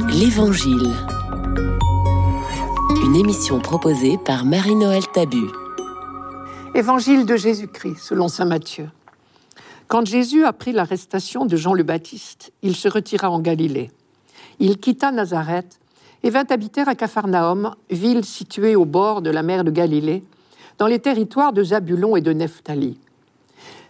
l'Évangile. 0.09 0.95
Une 2.95 3.15
émission 3.15 3.59
proposée 3.59 4.17
par 4.17 4.45
Marie-Noël 4.45 5.03
Tabu. 5.13 5.47
Évangile 6.73 7.25
de 7.25 7.35
Jésus-Christ, 7.35 7.97
selon 7.97 8.27
saint 8.27 8.45
Matthieu. 8.45 8.89
Quand 9.87 10.05
Jésus 10.05 10.45
apprit 10.45 10.71
l'arrestation 10.71 11.45
de 11.45 11.57
Jean 11.57 11.73
le 11.73 11.83
Baptiste, 11.83 12.53
il 12.61 12.75
se 12.75 12.87
retira 12.87 13.29
en 13.29 13.39
Galilée. 13.39 13.91
Il 14.59 14.77
quitta 14.77 15.11
Nazareth 15.11 15.79
et 16.23 16.29
vint 16.29 16.45
habiter 16.49 16.81
à 16.81 16.95
Capharnaüm, 16.95 17.75
ville 17.89 18.23
située 18.23 18.75
au 18.75 18.85
bord 18.85 19.21
de 19.21 19.29
la 19.29 19.43
mer 19.43 19.63
de 19.63 19.71
Galilée, 19.71 20.23
dans 20.77 20.87
les 20.87 20.99
territoires 20.99 21.53
de 21.53 21.63
Zabulon 21.63 22.15
et 22.15 22.21
de 22.21 22.33
Nephtali. 22.33 22.99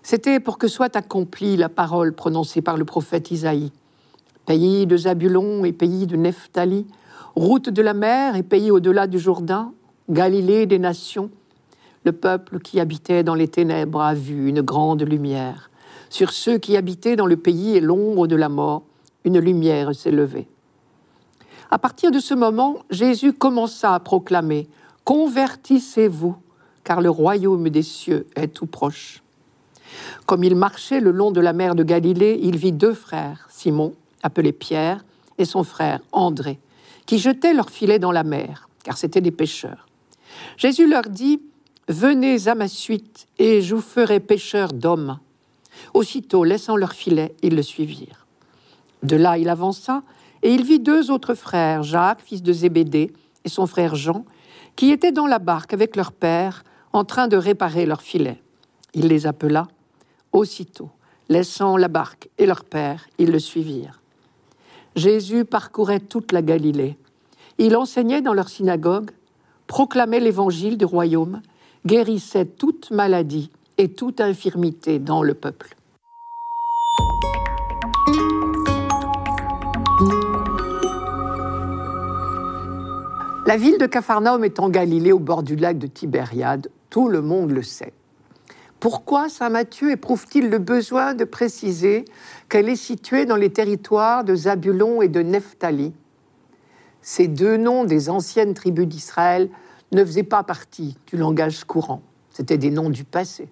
C'était 0.03 0.39
pour 0.39 0.57
que 0.57 0.67
soit 0.67 0.95
accomplie 0.95 1.57
la 1.57 1.69
parole 1.69 2.13
prononcée 2.13 2.61
par 2.61 2.77
le 2.77 2.85
prophète 2.85 3.31
Isaïe. 3.31 3.71
Pays 4.45 4.87
de 4.87 4.97
Zabulon 4.97 5.65
et 5.65 5.73
pays 5.73 6.07
de 6.07 6.15
Nephtali, 6.15 6.87
route 7.37 7.69
de 7.69 7.83
la 7.83 7.93
mer 7.93 8.35
et 8.35 8.41
pays 8.41 8.71
au-delà 8.71 9.05
du 9.05 9.19
Jourdain, 9.19 9.71
Galilée 10.09 10.65
des 10.65 10.79
nations, 10.79 11.29
le 12.03 12.11
peuple 12.11 12.59
qui 12.59 12.79
habitait 12.79 13.23
dans 13.23 13.35
les 13.35 13.47
ténèbres 13.47 14.01
a 14.01 14.15
vu 14.15 14.49
une 14.49 14.61
grande 14.61 15.03
lumière. 15.03 15.69
Sur 16.09 16.31
ceux 16.31 16.57
qui 16.57 16.75
habitaient 16.75 17.15
dans 17.15 17.27
le 17.27 17.37
pays 17.37 17.77
et 17.77 17.79
l'ombre 17.79 18.25
de 18.25 18.35
la 18.35 18.49
mort, 18.49 18.83
une 19.23 19.37
lumière 19.37 19.93
s'est 19.93 20.09
levée. 20.09 20.47
À 21.69 21.77
partir 21.77 22.09
de 22.09 22.19
ce 22.19 22.33
moment, 22.33 22.77
Jésus 22.89 23.33
commença 23.33 23.93
à 23.93 23.99
proclamer 23.99 24.67
Convertissez-vous, 25.03 26.35
car 26.83 27.01
le 27.01 27.09
royaume 27.11 27.69
des 27.69 27.83
cieux 27.83 28.25
est 28.35 28.47
tout 28.47 28.65
proche. 28.65 29.21
Comme 30.25 30.43
il 30.43 30.55
marchait 30.55 31.01
le 31.01 31.11
long 31.11 31.31
de 31.31 31.41
la 31.41 31.53
mer 31.53 31.75
de 31.75 31.83
Galilée, 31.83 32.39
il 32.41 32.57
vit 32.57 32.71
deux 32.71 32.93
frères, 32.93 33.47
Simon, 33.51 33.93
appelé 34.23 34.53
Pierre, 34.53 35.05
et 35.37 35.45
son 35.45 35.63
frère 35.63 35.99
André, 36.11 36.59
qui 37.07 37.17
jetaient 37.17 37.55
leurs 37.55 37.71
filets 37.71 37.97
dans 37.97 38.11
la 38.11 38.23
mer, 38.23 38.69
car 38.83 38.97
c'étaient 38.97 39.21
des 39.21 39.31
pêcheurs. 39.31 39.87
Jésus 40.57 40.87
leur 40.87 41.03
dit 41.03 41.41
Venez 41.87 42.47
à 42.47 42.53
ma 42.53 42.67
suite, 42.67 43.27
et 43.39 43.61
je 43.61 43.73
vous 43.73 43.81
ferai 43.81 44.19
pêcheurs 44.19 44.73
d'hommes. 44.73 45.19
Aussitôt, 45.93 46.43
laissant 46.43 46.75
leurs 46.75 46.93
filets, 46.93 47.33
ils 47.41 47.55
le 47.55 47.63
suivirent. 47.63 48.27
De 49.03 49.15
là, 49.15 49.37
il 49.37 49.47
avança, 49.47 50.03
et 50.43 50.53
il 50.53 50.63
vit 50.63 50.79
deux 50.79 51.09
autres 51.09 51.33
frères, 51.33 51.83
Jacques, 51.83 52.21
fils 52.21 52.43
de 52.43 52.51
Zébédée, 52.51 53.13
et 53.45 53.49
son 53.49 53.67
frère 53.67 53.95
Jean, 53.95 54.25
qui 54.75 54.91
étaient 54.91 55.13
dans 55.13 55.27
la 55.27 55.39
barque 55.39 55.73
avec 55.73 55.95
leur 55.95 56.11
père, 56.11 56.63
en 56.91 57.05
train 57.05 57.27
de 57.27 57.37
réparer 57.37 57.85
leurs 57.85 58.01
filets. 58.01 58.41
Il 58.93 59.07
les 59.07 59.27
appela. 59.27 59.67
Aussitôt, 60.33 60.89
laissant 61.29 61.77
la 61.77 61.87
barque 61.87 62.29
et 62.37 62.45
leur 62.45 62.65
père, 62.65 63.07
ils 63.17 63.31
le 63.31 63.39
suivirent. 63.39 64.01
Jésus 64.97 65.45
parcourait 65.45 65.99
toute 65.99 66.31
la 66.31 66.41
Galilée. 66.41 66.97
Il 67.59 67.77
enseignait 67.77 68.23
dans 68.23 68.33
leur 68.33 68.49
synagogue, 68.49 69.11
proclamait 69.67 70.19
l'évangile 70.19 70.75
du 70.75 70.85
royaume, 70.85 71.43
guérissait 71.85 72.45
toute 72.45 72.89
maladie 72.89 73.51
et 73.77 73.89
toute 73.89 74.21
infirmité 74.21 74.97
dans 74.97 75.21
le 75.21 75.35
peuple. 75.35 75.75
La 83.45 83.55
ville 83.55 83.77
de 83.77 83.85
Capharnaüm 83.85 84.43
est 84.43 84.59
en 84.59 84.69
Galilée, 84.69 85.11
au 85.11 85.19
bord 85.19 85.43
du 85.43 85.55
lac 85.55 85.77
de 85.77 85.85
Tibériade. 85.85 86.71
Tout 86.89 87.07
le 87.07 87.21
monde 87.21 87.51
le 87.51 87.61
sait. 87.61 87.93
Pourquoi 88.79 89.27
Saint 89.27 89.49
Matthieu 89.49 89.91
éprouve-t-il 89.91 90.49
le 90.49 90.59
besoin 90.59 91.15
de 91.15 91.23
préciser 91.23 92.05
qu'elle 92.47 92.69
est 92.69 92.75
située 92.75 93.25
dans 93.25 93.35
les 93.35 93.51
territoires 93.51 94.23
de 94.23 94.35
Zabulon 94.35 95.01
et 95.01 95.07
de 95.07 95.21
Nephtali? 95.21 95.93
Ces 97.01 97.27
deux 97.27 97.57
noms 97.57 97.85
des 97.85 98.09
anciennes 98.09 98.53
tribus 98.53 98.87
d'Israël 98.87 99.49
ne 99.91 100.05
faisaient 100.05 100.23
pas 100.23 100.43
partie 100.43 100.97
du 101.07 101.17
langage 101.17 101.63
courant. 101.63 102.01
C'étaient 102.29 102.59
des 102.59 102.69
noms 102.69 102.91
du 102.91 103.03
passé. 103.03 103.49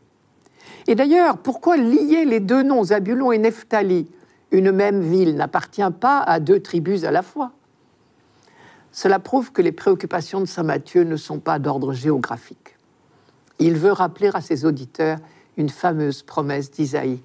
Et 0.86 0.94
d'ailleurs, 0.94 1.40
pourquoi 1.40 1.78
lier 1.78 2.26
les 2.26 2.40
deux 2.40 2.62
noms 2.62 2.84
Zabulon 2.84 3.32
et 3.32 3.40
Nephtali? 3.40 4.08
Une 4.52 4.72
même 4.72 5.02
ville 5.02 5.36
n'appartient 5.36 5.82
pas 6.00 6.20
à 6.20 6.40
deux 6.40 6.60
tribus 6.60 7.04
à 7.04 7.12
la 7.12 7.24
fois. 7.24 7.52
Cela 8.92 9.20
prouve 9.20 9.52
que 9.52 9.62
les 9.62 9.72
préoccupations 9.72 10.40
de 10.40 10.46
Saint 10.46 10.64
Matthieu 10.64 11.04
ne 11.04 11.18
sont 11.18 11.40
pas 11.40 11.58
d'ordre 11.58 11.94
géographique. 11.94 12.65
Il 13.60 13.76
veut 13.76 13.92
rappeler 13.92 14.30
à 14.34 14.42
ses 14.42 14.66
auditeurs 14.66 15.18
une 15.58 15.70
fameuse 15.70 16.24
promesse 16.24 16.72
d'Isaïe. 16.72 17.22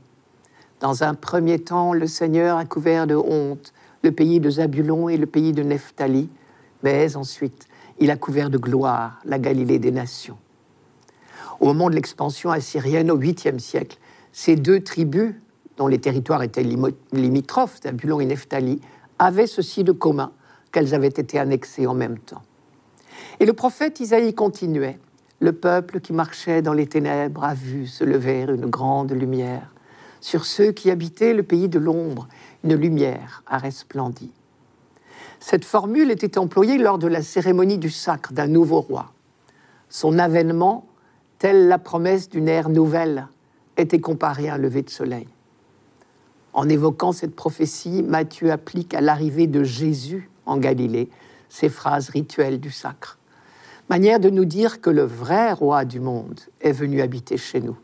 Dans 0.81 1.03
un 1.03 1.15
premier 1.15 1.59
temps, 1.59 1.93
le 1.93 2.07
Seigneur 2.07 2.57
a 2.57 2.65
couvert 2.65 3.07
de 3.07 3.17
honte 3.17 3.73
le 4.03 4.13
pays 4.13 4.41
de 4.41 4.49
Zabulon 4.49 5.09
et 5.09 5.17
le 5.17 5.27
pays 5.27 5.53
de 5.53 5.63
Nephtali, 5.63 6.29
mais 6.83 7.17
ensuite, 7.17 7.67
il 7.99 8.11
a 8.11 8.17
couvert 8.17 8.49
de 8.49 8.57
gloire 8.57 9.19
la 9.25 9.39
Galilée 9.39 9.79
des 9.79 9.91
nations. 9.91 10.39
Au 11.59 11.67
moment 11.67 11.91
de 11.91 11.95
l'expansion 11.97 12.51
assyrienne 12.51 13.11
au 13.11 13.19
8e 13.19 13.59
siècle, 13.59 13.99
ces 14.33 14.57
deux 14.57 14.81
tribus, 14.81 15.35
dont 15.77 15.87
les 15.87 15.99
territoires 15.99 16.43
étaient 16.43 16.65
limitrophes, 17.13 17.81
Zabulon 17.83 18.21
et 18.21 18.25
Nephtali, 18.25 18.81
avaient 19.19 19.47
ceci 19.47 19.85
de 19.85 19.93
commun 19.93 20.33
qu'elles 20.73 20.95
avaient 20.95 21.09
été 21.09 21.39
annexées 21.39 21.87
en 21.87 21.95
même 21.95 22.19
temps. 22.19 22.43
Et 23.41 23.45
le 23.45 23.53
prophète 23.53 24.01
Isaïe 24.01 24.33
continuait. 24.33 24.99
Le 25.43 25.53
peuple 25.53 26.01
qui 26.01 26.13
marchait 26.13 26.61
dans 26.61 26.75
les 26.75 26.87
ténèbres 26.87 27.45
a 27.45 27.55
vu 27.55 27.87
se 27.87 28.05
lever 28.05 28.43
une 28.43 28.67
grande 28.67 29.13
lumière. 29.13 29.73
Sur 30.21 30.45
ceux 30.45 30.71
qui 30.71 30.91
habitaient 30.91 31.33
le 31.33 31.43
pays 31.43 31.71
de 31.71 31.79
l'ombre, 31.79 32.29
une 32.63 32.75
lumière 32.75 33.43
a 33.47 33.57
resplendi. 33.57 34.33
Cette 35.39 35.65
formule 35.65 36.11
était 36.11 36.37
employée 36.37 36.77
lors 36.77 36.99
de 36.99 37.07
la 37.09 37.23
cérémonie 37.23 37.79
du 37.79 37.89
sacre 37.89 38.35
d'un 38.35 38.49
nouveau 38.49 38.83
roi. 38.83 39.15
Son 39.89 40.19
avènement, 40.19 40.87
telle 41.39 41.69
la 41.69 41.79
promesse 41.79 42.29
d'une 42.29 42.49
ère 42.49 42.69
nouvelle, 42.69 43.27
était 43.79 44.01
comparé 44.01 44.51
à 44.51 44.55
un 44.55 44.59
lever 44.59 44.83
de 44.83 44.91
soleil. 44.91 45.27
En 46.53 46.69
évoquant 46.69 47.13
cette 47.13 47.35
prophétie, 47.35 48.03
Matthieu 48.03 48.53
applique 48.53 48.93
à 48.93 49.01
l'arrivée 49.01 49.47
de 49.47 49.65
Jésus 49.65 50.29
en 50.45 50.59
Galilée 50.59 51.09
ces 51.49 51.71
phrases 51.71 52.11
rituelles 52.11 52.61
du 52.61 52.71
sacre. 52.71 53.20
Manière 53.91 54.21
de 54.21 54.31
nous 54.31 54.45
dire 54.45 54.81
que 54.81 54.89
le 54.89 55.03
vrai 55.03 55.53
roi 55.53 55.85
du 55.85 55.99
monde 55.99 56.39
est 56.61 56.71
venu 56.71 57.03
habiter 57.03 57.37
chez 57.37 57.61
nous. 57.61 57.77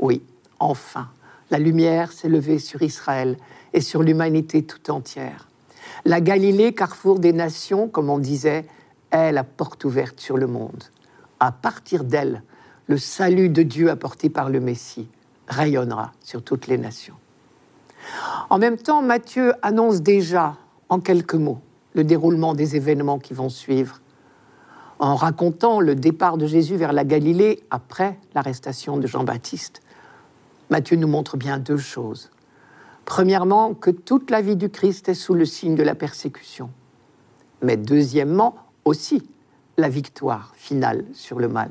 Oui, 0.00 0.24
enfin, 0.58 1.08
la 1.52 1.60
lumière 1.60 2.10
s'est 2.10 2.28
levée 2.28 2.58
sur 2.58 2.82
Israël 2.82 3.36
et 3.72 3.80
sur 3.80 4.02
l'humanité 4.02 4.64
tout 4.64 4.90
entière. 4.90 5.48
La 6.04 6.20
Galilée, 6.20 6.72
carrefour 6.72 7.20
des 7.20 7.32
nations, 7.32 7.86
comme 7.86 8.10
on 8.10 8.18
disait, 8.18 8.66
est 9.12 9.30
la 9.30 9.44
porte 9.44 9.84
ouverte 9.84 10.18
sur 10.18 10.36
le 10.36 10.48
monde. 10.48 10.82
À 11.38 11.52
partir 11.52 12.02
d'elle, 12.02 12.42
le 12.88 12.98
salut 12.98 13.50
de 13.50 13.62
Dieu 13.62 13.88
apporté 13.88 14.30
par 14.30 14.50
le 14.50 14.58
Messie 14.58 15.08
rayonnera 15.46 16.10
sur 16.20 16.42
toutes 16.42 16.66
les 16.66 16.76
nations. 16.76 17.14
En 18.48 18.58
même 18.58 18.78
temps, 18.78 19.00
Matthieu 19.00 19.52
annonce 19.62 20.02
déjà, 20.02 20.56
en 20.88 20.98
quelques 20.98 21.34
mots, 21.34 21.60
le 21.94 22.02
déroulement 22.02 22.54
des 22.54 22.74
événements 22.74 23.20
qui 23.20 23.32
vont 23.32 23.48
suivre, 23.48 23.99
en 25.00 25.16
racontant 25.16 25.80
le 25.80 25.94
départ 25.94 26.36
de 26.36 26.46
Jésus 26.46 26.76
vers 26.76 26.92
la 26.92 27.04
Galilée 27.04 27.64
après 27.70 28.18
l'arrestation 28.34 28.98
de 28.98 29.06
Jean-Baptiste. 29.06 29.80
Matthieu 30.68 30.96
nous 30.96 31.08
montre 31.08 31.38
bien 31.38 31.58
deux 31.58 31.78
choses. 31.78 32.30
Premièrement, 33.06 33.72
que 33.72 33.90
toute 33.90 34.30
la 34.30 34.42
vie 34.42 34.56
du 34.56 34.68
Christ 34.68 35.08
est 35.08 35.14
sous 35.14 35.32
le 35.32 35.46
signe 35.46 35.74
de 35.74 35.82
la 35.82 35.94
persécution. 35.94 36.70
Mais 37.62 37.78
deuxièmement, 37.78 38.56
aussi 38.84 39.26
la 39.78 39.88
victoire 39.88 40.52
finale 40.54 41.04
sur 41.14 41.40
le 41.40 41.48
mal. 41.48 41.70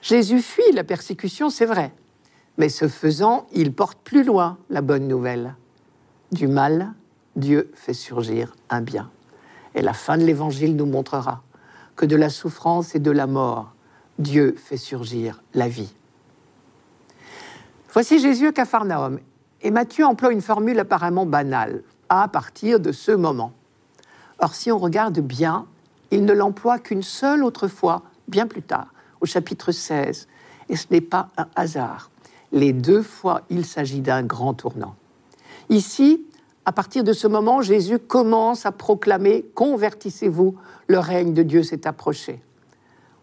Jésus 0.00 0.40
fuit 0.40 0.72
la 0.72 0.84
persécution, 0.84 1.50
c'est 1.50 1.66
vrai, 1.66 1.92
mais 2.56 2.70
ce 2.70 2.88
faisant, 2.88 3.46
il 3.52 3.72
porte 3.74 3.98
plus 4.02 4.24
loin 4.24 4.56
la 4.70 4.80
bonne 4.80 5.08
nouvelle. 5.08 5.56
Du 6.32 6.48
mal, 6.48 6.94
Dieu 7.36 7.70
fait 7.74 7.94
surgir 7.94 8.56
un 8.70 8.80
bien. 8.80 9.10
Et 9.74 9.82
la 9.82 9.92
fin 9.92 10.16
de 10.16 10.24
l'évangile 10.24 10.74
nous 10.74 10.86
montrera 10.86 11.42
que 11.98 12.06
de 12.06 12.16
la 12.16 12.30
souffrance 12.30 12.94
et 12.94 13.00
de 13.00 13.10
la 13.10 13.26
mort, 13.26 13.74
Dieu 14.20 14.54
fait 14.56 14.76
surgir 14.76 15.42
la 15.52 15.68
vie. 15.68 15.92
Voici 17.92 18.20
Jésus 18.20 18.46
à 18.46 18.52
Capharnaüm, 18.52 19.18
et 19.62 19.72
Matthieu 19.72 20.06
emploie 20.06 20.32
une 20.32 20.40
formule 20.40 20.78
apparemment 20.78 21.26
banale, 21.26 21.82
à 22.08 22.28
partir 22.28 22.78
de 22.78 22.92
ce 22.92 23.10
moment. 23.10 23.52
Or, 24.38 24.54
si 24.54 24.70
on 24.70 24.78
regarde 24.78 25.18
bien, 25.18 25.66
il 26.12 26.24
ne 26.24 26.32
l'emploie 26.32 26.78
qu'une 26.78 27.02
seule 27.02 27.42
autre 27.42 27.66
fois, 27.66 28.02
bien 28.28 28.46
plus 28.46 28.62
tard, 28.62 28.94
au 29.20 29.26
chapitre 29.26 29.72
16, 29.72 30.28
et 30.68 30.76
ce 30.76 30.86
n'est 30.92 31.00
pas 31.00 31.30
un 31.36 31.48
hasard. 31.56 32.10
Les 32.52 32.72
deux 32.72 33.02
fois, 33.02 33.42
il 33.50 33.66
s'agit 33.66 34.00
d'un 34.00 34.22
grand 34.22 34.54
tournant. 34.54 34.94
Ici, 35.68 36.24
à 36.68 36.72
partir 36.72 37.02
de 37.02 37.14
ce 37.14 37.26
moment, 37.26 37.62
Jésus 37.62 37.98
commence 37.98 38.66
à 38.66 38.72
proclamer 38.72 39.46
Convertissez-vous, 39.54 40.54
le 40.86 40.98
règne 40.98 41.32
de 41.32 41.42
Dieu 41.42 41.62
s'est 41.62 41.86
approché. 41.86 42.42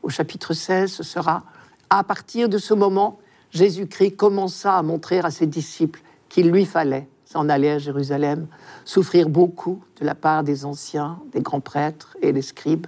Au 0.02 0.10
chapitre 0.10 0.56
16, 0.56 0.92
ce 0.92 1.04
sera 1.04 1.44
À 1.92 2.04
partir 2.04 2.50
de 2.50 2.58
ce 2.58 2.74
moment, 2.74 3.20
Jésus-Christ 3.52 4.16
commença 4.16 4.76
à 4.76 4.82
montrer 4.82 5.20
à 5.20 5.30
ses 5.30 5.46
disciples 5.46 6.02
qu'il 6.28 6.50
lui 6.50 6.66
fallait 6.66 7.08
s'en 7.26 7.48
aller 7.48 7.70
à 7.70 7.78
Jérusalem, 7.78 8.48
souffrir 8.84 9.30
beaucoup 9.30 9.80
de 10.02 10.08
la 10.08 10.16
part 10.16 10.44
des 10.44 10.66
anciens, 10.66 11.20
des 11.32 11.42
grands 11.42 11.62
prêtres 11.62 12.18
et 12.24 12.34
des 12.34 12.42
scribes, 12.42 12.88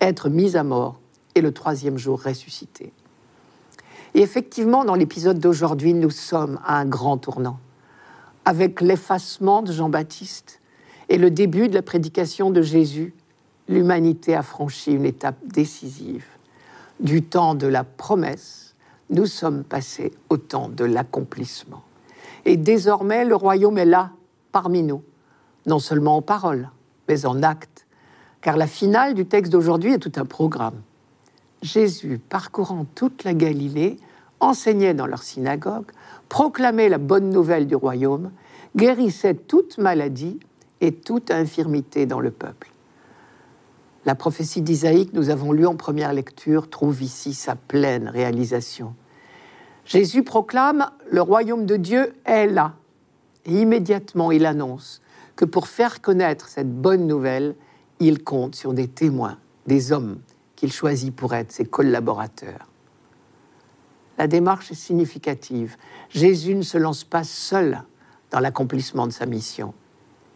être 0.00 0.28
mis 0.28 0.56
à 0.56 0.64
mort 0.64 0.98
et 1.36 1.40
le 1.40 1.52
troisième 1.52 1.96
jour 1.96 2.20
ressuscité. 2.20 2.92
Et 4.14 4.22
effectivement, 4.22 4.84
dans 4.84 4.96
l'épisode 4.96 5.38
d'aujourd'hui, 5.38 5.94
nous 5.94 6.10
sommes 6.10 6.58
à 6.66 6.78
un 6.78 6.86
grand 6.86 7.18
tournant. 7.18 7.60
Avec 8.44 8.80
l'effacement 8.80 9.62
de 9.62 9.72
Jean-Baptiste 9.72 10.60
et 11.08 11.18
le 11.18 11.30
début 11.30 11.68
de 11.68 11.74
la 11.74 11.82
prédication 11.82 12.50
de 12.50 12.62
Jésus, 12.62 13.14
l'humanité 13.68 14.34
a 14.34 14.42
franchi 14.42 14.92
une 14.92 15.04
étape 15.04 15.36
décisive. 15.44 16.26
Du 17.00 17.22
temps 17.22 17.54
de 17.54 17.66
la 17.66 17.84
promesse, 17.84 18.74
nous 19.10 19.26
sommes 19.26 19.62
passés 19.62 20.12
au 20.28 20.36
temps 20.36 20.68
de 20.68 20.84
l'accomplissement. 20.84 21.82
Et 22.44 22.56
désormais, 22.56 23.24
le 23.24 23.36
royaume 23.36 23.78
est 23.78 23.84
là, 23.84 24.10
parmi 24.50 24.82
nous, 24.82 25.02
non 25.66 25.78
seulement 25.78 26.16
en 26.16 26.22
parole, 26.22 26.70
mais 27.08 27.26
en 27.26 27.42
acte, 27.42 27.86
car 28.40 28.56
la 28.56 28.66
finale 28.66 29.14
du 29.14 29.26
texte 29.26 29.52
d'aujourd'hui 29.52 29.92
est 29.92 29.98
tout 29.98 30.12
un 30.16 30.24
programme. 30.24 30.80
Jésus, 31.62 32.18
parcourant 32.28 32.86
toute 32.96 33.22
la 33.22 33.34
Galilée, 33.34 33.98
enseignait 34.42 34.92
dans 34.92 35.06
leur 35.06 35.22
synagogue, 35.22 35.90
proclamait 36.28 36.90
la 36.90 36.98
bonne 36.98 37.30
nouvelle 37.30 37.66
du 37.66 37.76
royaume, 37.76 38.32
guérissait 38.76 39.34
toute 39.34 39.78
maladie 39.78 40.38
et 40.80 40.92
toute 40.92 41.30
infirmité 41.30 42.04
dans 42.04 42.20
le 42.20 42.30
peuple. 42.30 42.70
La 44.04 44.16
prophétie 44.16 44.62
d'Isaïe 44.62 45.06
que 45.06 45.16
nous 45.16 45.30
avons 45.30 45.52
lue 45.52 45.66
en 45.66 45.76
première 45.76 46.12
lecture 46.12 46.68
trouve 46.68 47.02
ici 47.02 47.34
sa 47.34 47.54
pleine 47.54 48.08
réalisation. 48.08 48.94
Jésus 49.84 50.24
proclame 50.24 50.90
Le 51.10 51.22
royaume 51.22 51.66
de 51.66 51.76
Dieu 51.76 52.12
est 52.24 52.46
là. 52.46 52.74
Et 53.46 53.60
immédiatement, 53.60 54.32
il 54.32 54.44
annonce 54.44 55.02
que 55.36 55.44
pour 55.44 55.68
faire 55.68 56.00
connaître 56.00 56.48
cette 56.48 56.72
bonne 56.72 57.06
nouvelle, 57.06 57.54
il 58.00 58.24
compte 58.24 58.56
sur 58.56 58.74
des 58.74 58.88
témoins, 58.88 59.38
des 59.66 59.92
hommes 59.92 60.18
qu'il 60.56 60.72
choisit 60.72 61.14
pour 61.14 61.34
être 61.34 61.52
ses 61.52 61.64
collaborateurs. 61.64 62.71
La 64.22 64.28
démarche 64.28 64.70
est 64.70 64.76
significative. 64.76 65.76
Jésus 66.08 66.54
ne 66.54 66.62
se 66.62 66.78
lance 66.78 67.02
pas 67.02 67.24
seul 67.24 67.82
dans 68.30 68.38
l'accomplissement 68.38 69.08
de 69.08 69.12
sa 69.12 69.26
mission. 69.26 69.74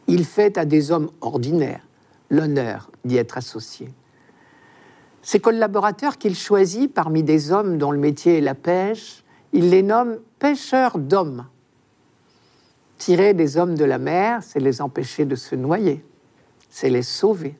Il 0.09 0.25
fait 0.25 0.59
à 0.59 0.64
des 0.64 0.90
hommes 0.90 1.09
ordinaires 1.20 1.87
l'honneur 2.29 2.90
d'y 3.05 3.16
être 3.16 3.38
associé. 3.38 3.94
Ses 5.22 5.38
collaborateurs 5.38 6.18
qu'il 6.18 6.35
choisit 6.35 6.92
parmi 6.92 7.22
des 7.22 7.53
hommes 7.53 7.79
dont 7.79 7.92
le 7.92 8.01
métier 8.01 8.38
est 8.38 8.40
la 8.40 8.57
pêche, 8.57 9.22
il 9.53 9.70
les 9.70 9.85
nomme 9.85 10.18
pêcheurs 10.40 10.99
d'hommes. 10.99 11.46
Tirer 12.99 13.35
des 13.35 13.57
hommes 13.57 13.77
de 13.77 13.85
la 13.85 13.99
mer, 13.99 14.42
c'est 14.42 14.59
les 14.59 14.83
empêcher 14.83 15.27
de 15.27 15.37
se 15.37 15.55
noyer, 15.55 16.05
c'est 16.70 16.90
les 16.90 17.03
sauver. 17.03 17.57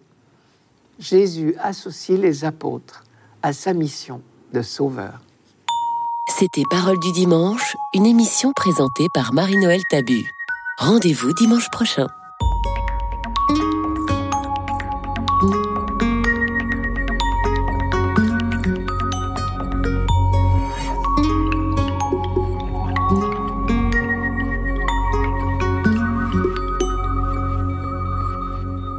Jésus 0.99 1.55
associe 1.61 2.19
les 2.19 2.45
apôtres 2.45 3.05
à 3.43 3.53
sa 3.53 3.73
mission 3.73 4.23
de 4.53 4.63
sauveur. 4.63 5.21
C'était 6.39 6.65
Parole 6.69 6.99
du 6.99 7.13
dimanche, 7.13 7.79
une 7.95 8.05
émission 8.05 8.53
présentée 8.53 9.09
par 9.15 9.33
Marie-Noël 9.33 9.81
Tabu. 9.89 10.31
Rendez-vous 10.77 11.33
dimanche 11.33 11.71
prochain. 11.71 12.09